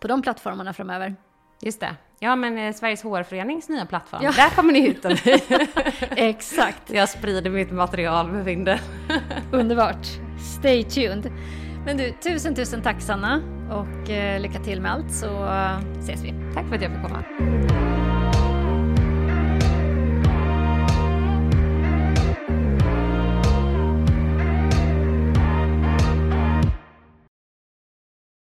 på 0.00 0.08
de 0.08 0.22
plattformarna 0.22 0.72
framöver. 0.72 1.16
Just 1.60 1.80
det. 1.80 1.96
Ja, 2.20 2.36
men 2.36 2.58
eh, 2.58 2.72
Sveriges 2.74 3.02
HR-förenings 3.02 3.68
nya 3.68 3.86
plattform, 3.86 4.20
ja. 4.22 4.32
där 4.32 4.50
kommer 4.50 4.72
ni 4.72 4.80
hitta 4.80 5.08
mig. 5.24 5.44
Exakt. 6.16 6.90
Jag 6.90 7.08
sprider 7.08 7.50
mitt 7.50 7.70
material 7.72 8.32
med 8.32 8.44
vinden. 8.44 8.78
Underbart. 9.52 10.06
Stay 10.58 10.84
tuned. 10.84 11.32
Men 11.84 11.96
du, 11.96 12.12
tusen, 12.12 12.54
tusen 12.54 12.82
tack 12.82 13.00
Sanna 13.00 13.42
och 13.70 14.10
eh, 14.10 14.40
lycka 14.40 14.58
till 14.58 14.80
med 14.80 14.92
allt 14.92 15.12
så 15.12 15.48
ses 16.00 16.24
vi. 16.24 16.34
Tack 16.54 16.68
för 16.68 16.74
att 16.76 16.82
jag 16.82 16.92
fick 16.92 17.02
komma. 17.02 17.87